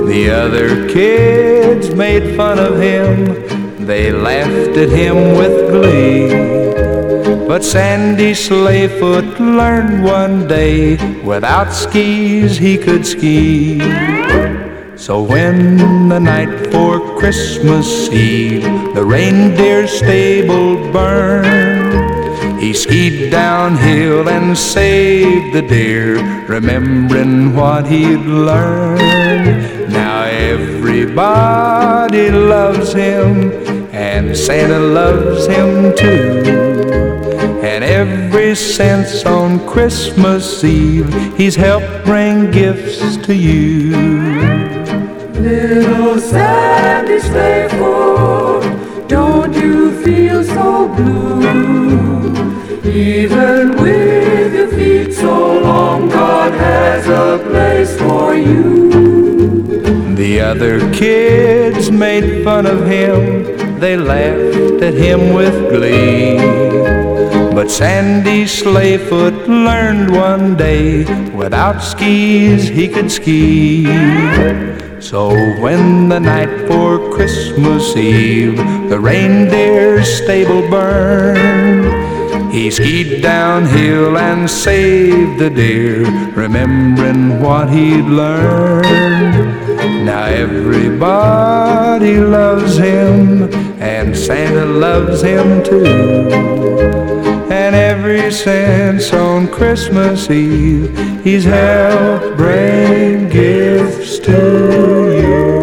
The 0.06 0.31
other 0.31 0.89
kids 0.89 1.94
made 1.94 2.35
fun 2.35 2.59
of 2.59 2.81
him, 2.81 3.86
they 3.86 4.10
laughed 4.10 4.78
at 4.78 4.89
him 4.89 5.36
with 5.36 5.70
glee. 5.70 7.47
But 7.47 7.62
Sandy 7.62 8.32
Sleighfoot 8.32 9.39
learned 9.39 10.02
one 10.02 10.48
day 10.48 10.97
without 11.22 11.74
skis 11.74 12.56
he 12.56 12.78
could 12.78 13.05
ski. 13.05 14.64
So 14.97 15.23
when 15.23 16.09
the 16.09 16.21
night 16.21 16.73
for 16.73 17.19
Christmas 17.19 18.09
Eve 18.11 18.62
the 18.95 19.05
reindeer 19.05 19.89
stable 19.89 20.77
burned, 20.93 22.61
he 22.61 22.73
skied 22.73 23.31
downhill 23.31 24.29
and 24.29 24.57
saved 24.57 25.55
the 25.55 25.62
deer, 25.62 26.16
remembering 26.47 27.55
what 27.55 27.87
he'd 27.87 28.25
learned. 28.25 29.93
Now 29.93 30.23
everybody 30.23 32.31
loves 32.31 32.93
him, 32.93 33.53
and 33.93 34.37
Santa 34.37 34.79
loves 34.79 35.47
him 35.47 35.95
too. 35.97 36.43
And 37.62 37.83
ever 37.83 38.55
since 38.55 39.27
on 39.27 39.66
Christmas 39.66 40.62
Eve, 40.62 41.12
he's 41.37 41.57
helped 41.57 42.05
bring 42.05 42.53
gifts 42.53 43.16
to 43.27 43.35
you. 43.35 44.73
Little 45.35 46.19
Sandy 46.20 47.19
Sleighfoot, 47.19 49.09
don't 49.09 49.52
you 49.55 49.90
feel 50.02 50.44
so 50.44 50.89
blue? 50.89 51.43
Even 52.85 53.77
with 53.82 54.55
your 54.55 54.69
feet 54.69 55.12
so 55.12 55.61
long, 55.61 56.09
God 56.09 56.52
has 56.52 57.06
a 57.09 57.43
place 57.51 57.98
for 57.98 58.35
you. 58.35 58.90
The 60.15 60.40
other 60.40 60.78
kids 60.93 61.90
made 61.90 62.44
fun 62.44 62.66
of 62.66 62.86
him, 62.86 63.81
they 63.81 63.97
laughed 63.97 64.82
at 64.82 64.94
him 64.94 65.35
with 65.35 65.70
glee. 65.70 66.39
But 67.52 67.70
Sandy 67.70 68.44
Sleighfoot 68.44 69.48
learned 69.48 70.11
one 70.11 70.56
day 70.56 71.05
without 71.31 71.81
skis 71.81 72.69
he 72.69 72.89
could 72.89 73.11
ski. 73.11 74.84
So 75.05 75.28
when 75.60 76.09
the 76.09 76.18
night 76.18 76.66
for 76.66 76.98
Christmas 77.12 77.94
Eve 77.94 78.56
the 78.89 78.98
reindeer 78.98 80.02
stable 80.02 80.62
burned, 80.70 82.51
he 82.51 82.70
skied 82.70 83.20
downhill 83.20 84.16
and 84.16 84.48
saved 84.48 85.39
the 85.39 85.51
deer, 85.51 86.05
remembering 86.32 87.43
what 87.43 87.68
he'd 87.68 88.06
learned. 88.06 88.86
Now 90.06 90.24
everybody 90.24 92.18
loves 92.18 92.78
him, 92.78 93.52
and 93.82 94.16
Santa 94.16 94.64
loves 94.64 95.20
him 95.20 95.62
too. 95.62 96.94
And 97.74 98.06
ever 98.06 98.30
since 98.30 99.12
on 99.12 99.48
Christmas 99.48 100.30
Eve, 100.30 100.96
he's 101.24 101.42
helped 101.42 102.36
bring 102.36 103.28
gifts 103.28 104.20
to 104.20 104.30
you. 104.30 105.62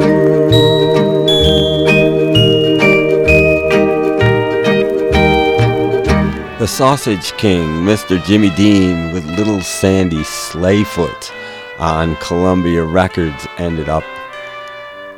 The 6.59 6.67
Sausage 6.67 7.31
King, 7.37 7.85
Mr. 7.85 8.21
Jimmy 8.25 8.49
Dean, 8.57 9.13
with 9.13 9.23
Little 9.37 9.61
Sandy 9.61 10.23
Sleighfoot 10.25 11.31
on 11.79 12.17
Columbia 12.17 12.83
Records, 12.83 13.47
ended 13.57 13.87
up 13.87 14.03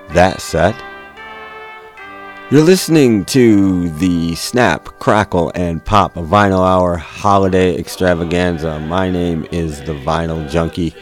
that 0.09 0.41
set. 0.41 0.75
You're 2.51 2.61
listening 2.61 3.25
to 3.25 3.89
the 3.91 4.35
Snap, 4.35 4.85
Crackle, 4.99 5.51
and 5.55 5.83
Pop 5.83 6.13
Vinyl 6.13 6.63
Hour 6.63 6.97
Holiday 6.97 7.75
Extravaganza. 7.75 8.79
My 8.81 9.09
name 9.09 9.47
is 9.51 9.81
the 9.81 9.93
Vinyl 9.93 10.47
Junkie. 10.47 10.93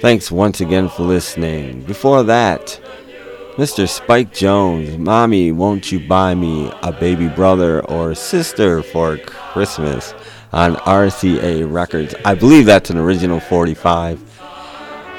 Thanks 0.00 0.30
once 0.30 0.60
again 0.60 0.90
for 0.90 1.04
listening. 1.04 1.82
Before 1.84 2.22
that, 2.24 2.78
Mr. 3.56 3.88
Spike 3.88 4.34
Jones, 4.34 4.98
Mommy, 4.98 5.50
won't 5.50 5.90
you 5.92 6.00
buy 6.00 6.34
me 6.34 6.70
a 6.82 6.92
baby 6.92 7.28
brother 7.28 7.80
or 7.86 8.14
sister 8.14 8.82
for 8.82 9.16
Christmas 9.18 10.12
on 10.52 10.74
RCA 10.76 11.72
Records? 11.72 12.14
I 12.24 12.34
believe 12.34 12.66
that's 12.66 12.90
an 12.90 12.98
original 12.98 13.40
45. 13.40 14.31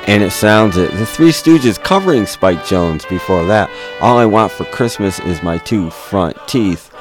And 0.06 0.22
it 0.22 0.32
sounds 0.32 0.76
it. 0.76 0.92
The 0.92 1.06
Three 1.06 1.30
Stooges 1.30 1.82
covering 1.82 2.26
Spike 2.26 2.66
Jones 2.66 3.06
before 3.06 3.46
that. 3.46 3.70
All 4.02 4.18
I 4.18 4.26
want 4.26 4.52
for 4.52 4.66
Christmas 4.66 5.20
is 5.22 5.42
my 5.42 5.58
two 5.60 5.90
front 5.90 6.36
teeth. 6.46 6.94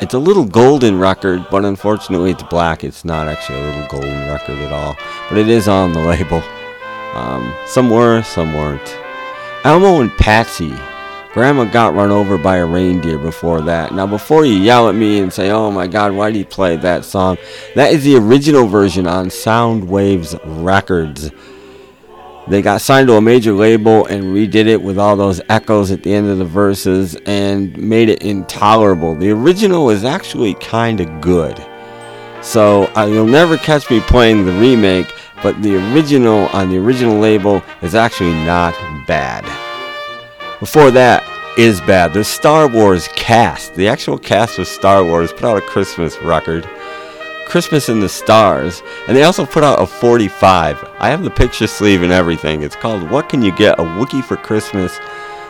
It's 0.00 0.14
a 0.14 0.18
little 0.18 0.44
golden 0.44 0.98
record, 0.98 1.46
but 1.52 1.64
unfortunately 1.64 2.32
it's 2.32 2.42
black. 2.42 2.82
It's 2.82 3.04
not 3.04 3.28
actually 3.28 3.60
a 3.60 3.64
little 3.64 3.86
golden 3.86 4.28
record 4.28 4.58
at 4.58 4.72
all. 4.72 4.96
But 5.28 5.38
it 5.38 5.48
is 5.48 5.68
on 5.68 5.92
the 5.92 6.00
label. 6.04 6.42
Um, 7.14 7.54
some 7.66 7.88
were, 7.88 8.22
some 8.22 8.54
weren't. 8.54 8.98
Elmo 9.64 10.00
and 10.00 10.10
Patsy. 10.18 10.74
Grandma 11.32 11.64
got 11.64 11.94
run 11.94 12.10
over 12.10 12.36
by 12.36 12.56
a 12.56 12.66
reindeer 12.66 13.18
before 13.18 13.62
that. 13.62 13.94
Now, 13.94 14.06
before 14.06 14.44
you 14.44 14.54
yell 14.54 14.88
at 14.88 14.96
me 14.96 15.20
and 15.20 15.32
say, 15.32 15.50
oh 15.50 15.70
my 15.70 15.86
god, 15.86 16.12
why 16.12 16.30
did 16.30 16.38
you 16.40 16.44
play 16.44 16.76
that 16.76 17.04
song? 17.04 17.38
That 17.76 17.92
is 17.92 18.02
the 18.02 18.16
original 18.16 18.66
version 18.66 19.06
on 19.06 19.28
Soundwaves 19.28 20.38
Records. 20.44 21.30
They 22.52 22.60
got 22.60 22.82
signed 22.82 23.08
to 23.08 23.14
a 23.14 23.20
major 23.22 23.54
label 23.54 24.04
and 24.04 24.24
redid 24.24 24.66
it 24.66 24.82
with 24.82 24.98
all 24.98 25.16
those 25.16 25.40
echoes 25.48 25.90
at 25.90 26.02
the 26.02 26.12
end 26.12 26.28
of 26.28 26.36
the 26.36 26.44
verses 26.44 27.16
and 27.24 27.74
made 27.78 28.10
it 28.10 28.20
intolerable. 28.20 29.14
The 29.14 29.30
original 29.30 29.88
is 29.88 30.04
actually 30.04 30.52
kind 30.56 31.00
of 31.00 31.22
good. 31.22 31.56
So 32.42 32.92
uh, 32.94 33.06
you'll 33.06 33.24
never 33.24 33.56
catch 33.56 33.88
me 33.88 34.00
playing 34.00 34.44
the 34.44 34.52
remake, 34.52 35.10
but 35.42 35.62
the 35.62 35.76
original 35.76 36.48
on 36.48 36.68
the 36.68 36.76
original 36.76 37.18
label 37.18 37.62
is 37.80 37.94
actually 37.94 38.34
not 38.44 38.74
bad. 39.06 39.44
Before 40.60 40.90
that 40.90 41.24
is 41.56 41.80
bad. 41.80 42.12
The 42.12 42.22
Star 42.22 42.68
Wars 42.68 43.08
cast, 43.16 43.74
the 43.76 43.88
actual 43.88 44.18
cast 44.18 44.58
of 44.58 44.68
Star 44.68 45.02
Wars, 45.02 45.32
put 45.32 45.44
out 45.44 45.56
a 45.56 45.62
Christmas 45.62 46.18
record. 46.18 46.68
Christmas 47.52 47.90
in 47.90 48.00
the 48.00 48.08
Stars, 48.08 48.82
and 49.06 49.14
they 49.14 49.24
also 49.24 49.44
put 49.44 49.62
out 49.62 49.78
a 49.78 49.86
45. 49.86 50.88
I 50.98 51.10
have 51.10 51.22
the 51.22 51.28
picture 51.28 51.66
sleeve 51.66 52.02
and 52.02 52.10
everything. 52.10 52.62
It's 52.62 52.74
called 52.74 53.10
What 53.10 53.28
Can 53.28 53.42
You 53.42 53.54
Get 53.54 53.78
a 53.78 53.82
Wookiee 53.82 54.24
for 54.24 54.38
Christmas 54.38 54.96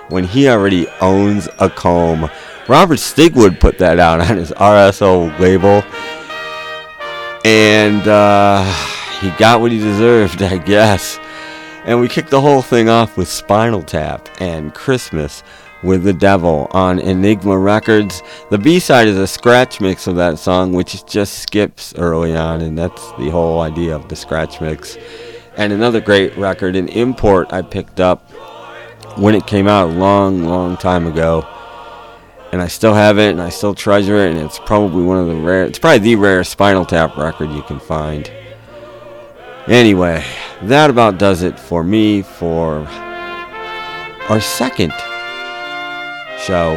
When 0.09 0.25
He 0.25 0.49
Already 0.49 0.89
Owns 1.01 1.49
a 1.61 1.71
Comb. 1.71 2.29
Robert 2.67 2.99
Stigwood 2.99 3.61
put 3.61 3.79
that 3.79 4.01
out 4.01 4.19
on 4.19 4.37
his 4.37 4.51
RSO 4.51 5.39
label, 5.39 5.85
and 7.45 8.09
uh, 8.09 8.65
he 9.21 9.31
got 9.39 9.61
what 9.61 9.71
he 9.71 9.79
deserved, 9.79 10.43
I 10.43 10.59
guess. 10.59 11.21
And 11.85 12.01
we 12.01 12.09
kicked 12.09 12.31
the 12.31 12.41
whole 12.41 12.63
thing 12.63 12.89
off 12.89 13.17
with 13.17 13.29
Spinal 13.29 13.85
Tap 13.85 14.29
and 14.41 14.75
Christmas 14.75 15.45
with 15.83 16.05
the 16.05 16.13
Devil 16.13 16.69
on 16.71 16.99
Enigma 16.99 17.59
Records. 17.59 18.23
The 18.51 18.59
B 18.59 18.79
side 18.79 19.09
is 19.09 19.19
a 19.19 19.27
scratch 19.27 19.81
mix 19.81 20.07
of 20.07 20.17
that 20.17 20.39
song, 20.39 20.73
which 20.73 21.05
just 21.07 21.39
skips 21.39 21.95
early 21.97 22.37
on, 22.37 22.61
and 22.63 22.79
that's 22.79 23.13
the 23.13 23.31
whole 23.31 23.61
idea 23.61 23.95
of 23.95 24.09
the 24.09 24.17
scratch 24.17 24.61
mix. 24.61 24.97
And 25.57 25.73
another 25.73 26.01
great 26.01 26.37
record, 26.37 26.77
an 26.77 26.89
import 26.89 27.53
I 27.53 27.63
picked 27.63 28.01
up 28.01 28.31
when 29.19 29.35
it 29.35 29.47
came 29.47 29.69
out 29.69 29.91
a 29.91 29.93
long, 29.93 30.45
long 30.45 30.77
time 30.77 31.07
ago. 31.07 31.47
And 32.53 32.61
I 32.61 32.69
still 32.69 32.95
have 32.95 33.19
it, 33.19 33.31
and 33.31 33.41
I 33.41 33.49
still 33.49 33.75
treasure 33.75 34.17
it, 34.17 34.31
and 34.31 34.39
it's 34.39 34.59
probably 34.59 35.03
one 35.03 35.19
of 35.19 35.27
the 35.27 35.35
rare, 35.35 35.65
it's 35.65 35.79
probably 35.79 36.01
the 36.01 36.17
rare 36.17 36.45
Spinal 36.45 36.85
Tap 36.85 37.17
record 37.17 37.51
you 37.51 37.63
can 37.63 37.81
find. 37.81 38.31
Anyway, 39.69 40.25
that 40.63 40.91
about 40.91 41.19
does 41.19 41.43
it 41.43 41.59
for 41.59 41.83
me 41.85 42.21
for 42.21 42.87
our 44.29 44.41
second 44.41 44.93
show 46.43 46.77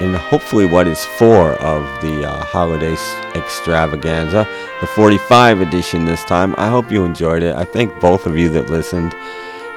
in 0.00 0.12
hopefully 0.12 0.66
what 0.66 0.86
is 0.86 1.04
four 1.04 1.52
of 1.54 1.82
the 2.02 2.28
uh, 2.28 2.44
holiday 2.44 2.94
extravaganza, 3.34 4.46
the 4.80 4.86
45 4.88 5.60
edition 5.60 6.04
this 6.04 6.24
time. 6.24 6.54
I 6.58 6.68
hope 6.68 6.90
you 6.90 7.04
enjoyed 7.04 7.42
it. 7.42 7.56
I 7.56 7.64
thank 7.64 7.98
both 8.00 8.26
of 8.26 8.36
you 8.36 8.48
that 8.50 8.68
listened. 8.68 9.14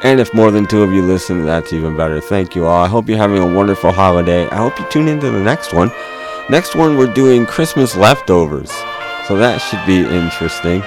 And 0.04 0.20
if 0.20 0.34
more 0.34 0.52
than 0.52 0.66
two 0.66 0.84
of 0.84 0.92
you 0.92 1.02
listened, 1.04 1.48
that's 1.48 1.74
even 1.74 1.96
better. 1.96 2.20
Thank 2.20 2.56
you 2.56 2.66
all. 2.66 2.84
I 2.84 2.88
hope 2.88 3.08
you're 3.08 3.18
having 3.18 3.42
a 3.42 3.54
wonderful 3.54 3.92
holiday. 3.92 4.48
I 4.50 4.58
hope 4.58 4.78
you 4.80 4.86
tune 4.90 5.08
into 5.08 5.30
the 5.30 5.40
next 5.40 5.74
one. 5.74 5.92
Next 6.50 6.76
one, 6.76 6.98
we're 6.98 7.14
doing 7.14 7.46
Christmas 7.46 7.96
leftovers. 7.96 8.72
So 9.28 9.38
that 9.38 9.60
should 9.60 9.86
be 9.86 10.00
interesting. 10.00 10.82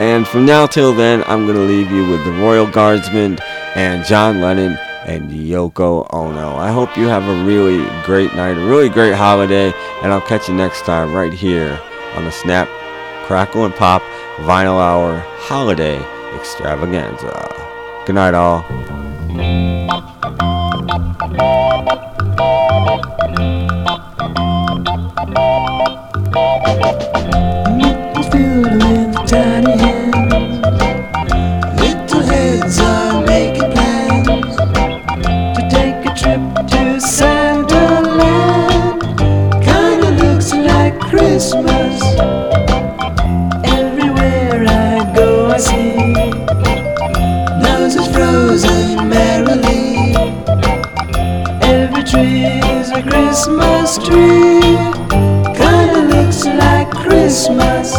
And 0.00 0.26
from 0.26 0.46
now 0.46 0.66
till 0.66 0.94
then, 0.94 1.22
I'm 1.26 1.44
going 1.44 1.56
to 1.56 1.62
leave 1.62 1.90
you 1.90 2.08
with 2.08 2.24
the 2.24 2.32
Royal 2.32 2.66
Guardsmen 2.66 3.38
and 3.74 4.04
John 4.04 4.40
Lennon 4.40 4.78
and 5.08 5.30
Yoko 5.30 6.06
Ono. 6.12 6.56
I 6.56 6.70
hope 6.70 6.96
you 6.96 7.06
have 7.08 7.24
a 7.24 7.44
really 7.44 7.78
great 8.04 8.34
night, 8.34 8.58
a 8.58 8.64
really 8.64 8.90
great 8.90 9.14
holiday, 9.14 9.72
and 10.02 10.12
I'll 10.12 10.20
catch 10.20 10.48
you 10.48 10.54
next 10.54 10.82
time 10.82 11.14
right 11.14 11.32
here 11.32 11.80
on 12.14 12.24
the 12.24 12.30
Snap, 12.30 12.68
Crackle, 13.24 13.64
and 13.64 13.74
Pop 13.74 14.02
Vinyl 14.36 14.78
Hour 14.78 15.18
Holiday 15.38 15.98
Extravaganza. 16.36 17.32
Good 18.06 18.14
night, 18.14 18.34
all. 18.34 18.64
Christmas 53.18 53.98
tree. 53.98 54.60
Kinda 55.60 56.02
looks 56.14 56.44
like 56.46 56.88
Christmas. 56.88 57.92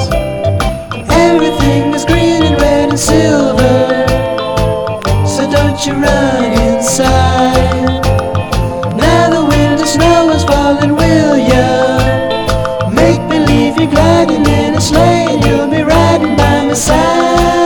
Everything 1.27 1.93
is 1.93 2.05
green 2.05 2.41
and 2.49 2.55
red 2.61 2.89
and 2.89 2.99
silver. 2.99 3.79
So 5.27 5.41
don't 5.51 5.79
you 5.85 5.93
run 5.93 6.51
inside. 6.67 7.85
Now 8.95 9.23
the 9.35 9.43
winter 9.51 9.85
snow 9.85 10.29
is 10.29 10.45
falling, 10.45 10.95
will 10.95 11.37
ya? 11.53 11.67
Make 12.89 13.21
believe 13.27 13.77
you're 13.77 13.91
gliding 13.91 14.45
in 14.45 14.75
a 14.75 14.81
sleigh 14.81 15.27
and 15.33 15.43
you'll 15.43 15.69
be 15.69 15.83
riding 15.83 16.37
by 16.37 16.65
my 16.65 16.73
side. 16.73 17.58